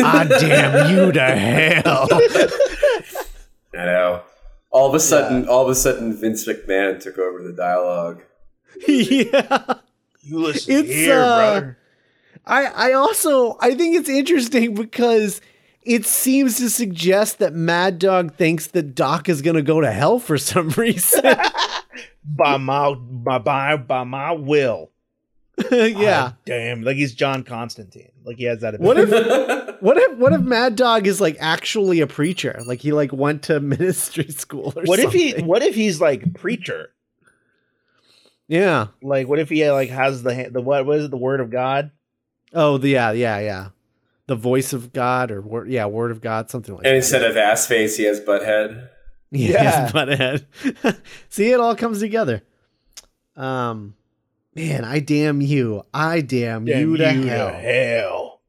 I 0.00 0.24
damn 0.24 0.90
you 0.96 1.12
to 1.12 1.20
hell." 1.20 2.08
I 3.74 3.84
know. 3.84 4.22
All 4.70 4.88
of 4.88 4.94
a 4.94 5.00
sudden, 5.00 5.46
all 5.48 5.64
of 5.64 5.68
a 5.68 5.74
sudden, 5.74 6.16
Vince 6.16 6.46
McMahon 6.48 6.98
took 7.00 7.18
over 7.18 7.42
the 7.42 7.52
dialogue. 7.52 8.22
yeah. 8.88 9.74
You 10.22 10.38
listen 10.38 10.74
It's, 10.74 10.88
here, 10.88 11.20
uh, 11.20 11.36
brother. 11.36 11.78
I 12.46 12.64
I 12.64 12.92
also 12.94 13.58
I 13.60 13.74
think 13.74 13.96
it's 13.96 14.08
interesting 14.08 14.74
because 14.74 15.42
it 15.84 16.06
seems 16.06 16.56
to 16.58 16.70
suggest 16.70 17.38
that 17.38 17.52
Mad 17.52 17.98
Dog 17.98 18.34
thinks 18.34 18.68
that 18.68 18.94
Doc 18.94 19.28
is 19.28 19.42
going 19.42 19.56
to 19.56 19.62
go 19.62 19.80
to 19.80 19.90
hell 19.90 20.18
for 20.18 20.38
some 20.38 20.68
reason. 20.76 21.22
By 22.24 22.56
my 22.56 22.94
by 22.94 23.38
by 23.38 23.76
by 23.76 24.04
my 24.04 24.30
will. 24.30 24.92
yeah. 25.72 26.30
Ah, 26.30 26.36
damn. 26.44 26.82
Like 26.82 26.94
he's 26.94 27.14
John 27.14 27.42
Constantine. 27.42 28.12
Like 28.24 28.36
he 28.36 28.44
has 28.44 28.60
that. 28.60 28.78
What 28.78 28.96
if 28.96 29.10
what 29.80 29.98
if 29.98 30.18
what 30.18 30.32
if 30.32 30.40
Mad 30.40 30.76
Dog 30.76 31.08
is 31.08 31.20
like 31.20 31.36
actually 31.40 32.00
a 32.00 32.06
preacher? 32.06 32.62
Like 32.64 32.80
he 32.80 32.92
like 32.92 33.12
went 33.12 33.42
to 33.44 33.58
ministry 33.58 34.28
school 34.28 34.72
or 34.76 34.84
what 34.84 35.00
if 35.00 35.12
he? 35.12 35.32
What 35.42 35.64
if 35.64 35.74
he's 35.74 36.00
like 36.00 36.32
preacher? 36.34 36.92
Yeah. 38.46 38.86
Like 39.02 39.26
what 39.26 39.40
if 39.40 39.48
he 39.48 39.68
like 39.68 39.90
has 39.90 40.22
the 40.22 40.48
the 40.50 40.60
what? 40.60 40.86
What 40.86 40.98
is 40.98 41.06
it? 41.06 41.10
The 41.10 41.16
word 41.16 41.40
of 41.40 41.50
God? 41.50 41.90
Oh, 42.54 42.78
the, 42.78 42.90
yeah, 42.90 43.12
yeah, 43.12 43.38
yeah. 43.40 43.68
The 44.28 44.36
voice 44.36 44.72
of 44.72 44.92
God 44.92 45.30
or 45.30 45.40
word 45.42 45.68
yeah, 45.70 45.86
word 45.86 46.10
of 46.10 46.20
God, 46.20 46.48
something 46.48 46.74
like 46.74 46.80
and 46.80 46.84
that. 46.84 46.88
And 46.90 46.96
instead 46.96 47.22
of 47.24 47.36
ass 47.36 47.66
face, 47.66 47.96
he 47.96 48.04
has 48.04 48.20
butt 48.20 48.42
head. 48.42 48.88
Yeah, 49.34 49.90
butt 49.90 50.08
head. 50.08 50.46
See, 51.30 51.50
it 51.50 51.58
all 51.58 51.74
comes 51.74 52.00
together. 52.00 52.42
Um, 53.34 53.94
man, 54.54 54.84
I 54.84 54.98
damn 55.00 55.40
you, 55.40 55.84
I 55.94 56.20
damn, 56.20 56.66
you 56.68 56.98
to 56.98 57.12
hell. 57.12 57.48
hell. 57.48 58.40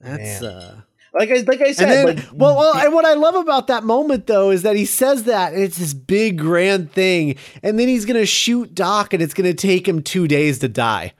That's 0.00 0.42
Man. 0.42 0.52
uh. 0.52 0.80
Like 1.18 1.30
I 1.30 1.34
like 1.46 1.60
I 1.62 1.72
said. 1.72 1.88
then, 1.88 2.16
like, 2.16 2.24
well, 2.34 2.58
well, 2.58 2.76
and 2.76 2.92
what 2.92 3.06
I 3.06 3.14
love 3.14 3.36
about 3.36 3.68
that 3.68 3.84
moment 3.84 4.26
though 4.26 4.50
is 4.50 4.62
that 4.62 4.76
he 4.76 4.84
says 4.84 5.24
that 5.24 5.54
and 5.54 5.62
it's 5.62 5.78
this 5.78 5.94
big 5.94 6.36
grand 6.38 6.92
thing, 6.92 7.36
and 7.62 7.78
then 7.78 7.88
he's 7.88 8.04
gonna 8.04 8.26
shoot 8.26 8.74
Doc, 8.74 9.14
and 9.14 9.22
it's 9.22 9.32
gonna 9.32 9.54
take 9.54 9.88
him 9.88 10.02
two 10.02 10.28
days 10.28 10.58
to 10.58 10.68
die. 10.68 11.14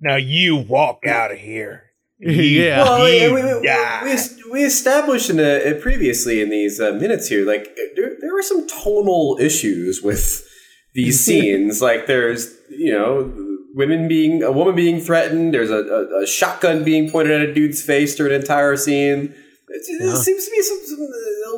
now 0.00 0.16
you 0.16 0.56
walk 0.56 1.06
out 1.06 1.32
of 1.32 1.38
here. 1.38 1.84
Yeah. 2.24 2.84
Well, 2.84 3.08
You 3.08 3.34
we, 3.34 3.42
we, 3.42 3.54
we, 3.60 3.66
die. 3.66 4.02
we, 4.44 4.50
we 4.52 4.64
established 4.64 5.28
in 5.30 5.40
a, 5.40 5.74
previously 5.80 6.40
in 6.40 6.50
these 6.50 6.80
uh, 6.80 6.92
minutes 6.92 7.26
here, 7.28 7.44
like 7.46 7.76
there, 7.96 8.12
there 8.20 8.32
were 8.32 8.42
some 8.42 8.66
tonal 8.68 9.36
issues 9.40 10.02
with 10.02 10.46
these 10.94 11.18
scenes. 11.24 11.80
like 11.82 12.06
there's, 12.06 12.54
you 12.70 12.92
know, 12.92 13.32
women 13.74 14.06
being 14.06 14.42
a 14.42 14.52
woman 14.52 14.74
being 14.74 15.00
threatened. 15.00 15.52
There's 15.52 15.70
a, 15.70 15.78
a, 15.78 16.22
a 16.22 16.26
shotgun 16.26 16.84
being 16.84 17.10
pointed 17.10 17.40
at 17.42 17.48
a 17.48 17.52
dude's 17.54 17.82
face 17.82 18.16
through 18.16 18.32
an 18.34 18.40
entire 18.40 18.76
scene. 18.76 19.34
It, 19.68 19.82
it 19.88 20.06
Yeah. 20.06 20.14
seems 20.14 20.44
to 20.44 20.50
be 20.50 20.62
some, 20.62 20.78
some, 20.84 21.08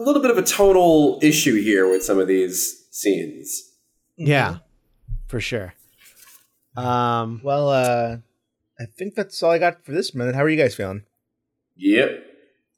a 0.00 0.04
little 0.04 0.22
bit 0.22 0.30
of 0.30 0.38
a 0.38 0.42
tonal 0.42 1.18
issue 1.22 1.60
here 1.60 1.90
with 1.90 2.02
some 2.04 2.18
of 2.18 2.28
these 2.28 2.86
scenes. 2.90 3.70
Yeah, 4.16 4.58
for 5.26 5.40
sure. 5.40 5.74
Um, 6.76 7.40
Well, 7.42 7.68
uh, 7.68 8.16
I 8.78 8.86
think 8.86 9.14
that's 9.14 9.42
all 9.42 9.50
I 9.50 9.58
got 9.58 9.84
for 9.84 9.92
this 9.92 10.14
minute. 10.14 10.34
How 10.34 10.42
are 10.42 10.48
you 10.48 10.56
guys 10.56 10.74
feeling? 10.74 11.04
Yep. 11.76 12.24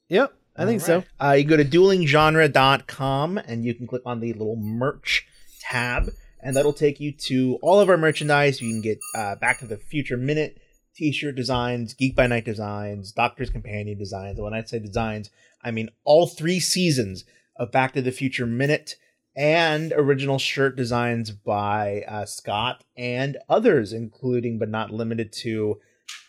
yep, 0.09 0.35
I 0.57 0.65
think 0.65 0.81
so. 0.81 1.05
Uh, 1.21 1.33
you 1.33 1.45
go 1.45 1.57
to 1.57 1.65
duelinggenre.com 1.65 3.39
and 3.39 3.65
you 3.65 3.75
can 3.75 3.87
click 3.87 4.03
on 4.07 4.21
the 4.21 4.33
little 4.33 4.57
merch 4.57 5.27
tab, 5.61 6.11
and 6.41 6.57
that'll 6.57 6.73
take 6.73 7.01
you 7.01 7.13
to 7.13 7.59
all 7.63 7.81
of 7.81 7.89
our 7.89 7.97
merchandise. 7.97 8.61
You 8.61 8.71
can 8.71 8.81
get 8.81 8.99
uh, 9.15 9.37
Back 9.37 9.59
to 9.61 9.67
the 9.67 9.77
Future 9.77 10.17
Minute 10.17 10.59
t 10.95 11.13
shirt 11.13 11.37
designs, 11.37 11.93
Geek 11.93 12.17
by 12.17 12.27
Night 12.27 12.45
designs, 12.45 13.13
Doctor's 13.13 13.51
Companion 13.51 13.99
designs. 13.99 14.39
And 14.39 14.45
when 14.45 14.55
I 14.55 14.63
say 14.65 14.79
designs, 14.79 15.31
I 15.63 15.71
mean 15.71 15.91
all 16.05 16.27
three 16.27 16.61
seasons 16.61 17.25
of 17.57 17.71
Back 17.71 17.93
to 17.93 18.03
the 18.03 18.13
Future 18.13 18.47
Minute 18.47 18.97
and 19.37 19.93
original 19.97 20.39
shirt 20.39 20.77
designs 20.77 21.31
by 21.31 22.03
uh, 22.09 22.25
Scott 22.25 22.85
and 22.97 23.37
others, 23.49 23.93
including 23.93 24.59
but 24.59 24.69
not 24.69 24.91
limited 24.91 25.33
to 25.33 25.79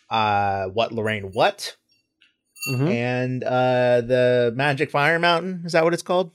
uh, 0.09 0.65
What 0.67 0.91
Lorraine 0.91 1.31
What 1.31 1.75
Mhm. 2.69 2.89
and 2.89 3.43
uh 3.45 4.01
the 4.01 4.51
Magic 4.55 4.91
Fire 4.91 5.19
Mountain. 5.19 5.61
Is 5.65 5.71
that 5.71 5.85
what 5.85 5.93
it's 5.93 6.03
called? 6.03 6.31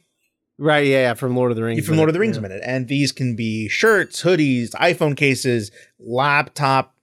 Right, 0.57 0.87
yeah, 0.87 1.01
yeah, 1.03 1.15
from 1.15 1.35
Lord 1.37 1.51
of 1.51 1.57
the 1.57 1.63
Rings. 1.63 1.85
From 1.85 1.97
Lord 1.97 2.09
of 2.09 2.15
the 2.15 2.21
Rings 2.21 2.37
yeah. 2.37 2.43
minute. 2.43 2.63
And 2.65 2.89
these 2.89 3.11
can 3.13 3.35
be 3.37 3.69
shirts, 3.69 4.23
hoodies, 4.23 4.71
iPhone 4.71 5.17
cases, 5.17 5.71
laptop 5.99 6.95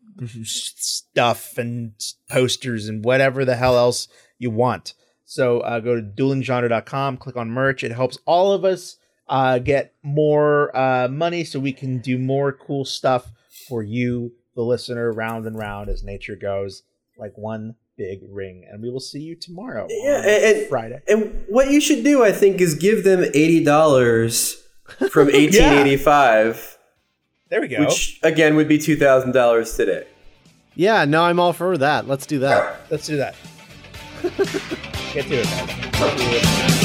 stuff, 0.43 1.57
and 1.57 1.91
posters, 2.29 2.87
and 2.87 3.03
whatever 3.03 3.45
the 3.45 3.55
hell 3.55 3.77
else 3.77 4.07
you 4.37 4.49
want. 4.51 4.93
So 5.25 5.59
uh, 5.61 5.79
go 5.79 5.95
to 5.95 6.01
duelinggenre.com, 6.01 7.17
click 7.17 7.35
on 7.35 7.51
merch. 7.51 7.83
It 7.83 7.91
helps 7.91 8.17
all 8.25 8.51
of 8.51 8.63
us 8.65 8.97
uh, 9.29 9.59
get 9.59 9.93
more 10.03 10.75
uh, 10.75 11.07
money 11.07 11.43
so 11.45 11.59
we 11.59 11.71
can 11.71 11.99
do 11.99 12.17
more 12.17 12.51
cool 12.51 12.83
stuff 12.83 13.27
for 13.67 13.83
you, 13.83 14.33
the 14.55 14.61
listener, 14.63 15.11
round 15.13 15.45
and 15.45 15.57
round 15.57 15.89
as 15.89 16.03
nature 16.03 16.35
goes, 16.35 16.83
like 17.17 17.37
one 17.37 17.75
big 17.97 18.21
ring, 18.29 18.65
and 18.69 18.81
we 18.81 18.89
will 18.89 18.99
see 18.99 19.19
you 19.19 19.35
tomorrow. 19.35 19.85
Yeah, 19.89 20.17
on 20.19 20.25
and- 20.25 20.43
and- 20.57 20.67
Friday. 20.67 21.01
And 21.07 21.43
what 21.47 21.69
you 21.69 21.79
should 21.79 22.03
do, 22.03 22.23
I 22.23 22.31
think, 22.31 22.59
is 22.59 22.73
give 22.75 23.03
them 23.03 23.23
eighty 23.33 23.63
dollars 23.63 24.63
from 25.11 25.27
1885, 25.31 26.77
There 27.49 27.61
we 27.61 27.67
go. 27.67 27.81
which 27.81 28.19
again 28.23 28.55
would 28.55 28.67
be 28.67 28.77
two 28.79 28.95
thousand 28.95 29.33
dollars 29.33 29.75
today. 29.75 30.07
Yeah, 30.75 31.03
no, 31.05 31.23
I'm 31.23 31.39
all 31.39 31.51
for 31.53 31.77
that. 31.77 32.07
Let's 32.07 32.25
do 32.25 32.39
that. 32.39 32.79
Let's 32.89 33.05
do 33.05 33.17
that. 33.17 33.35
Get 35.13 35.25
to 35.27 35.41
it, 35.41 35.45
guys. 35.93 36.78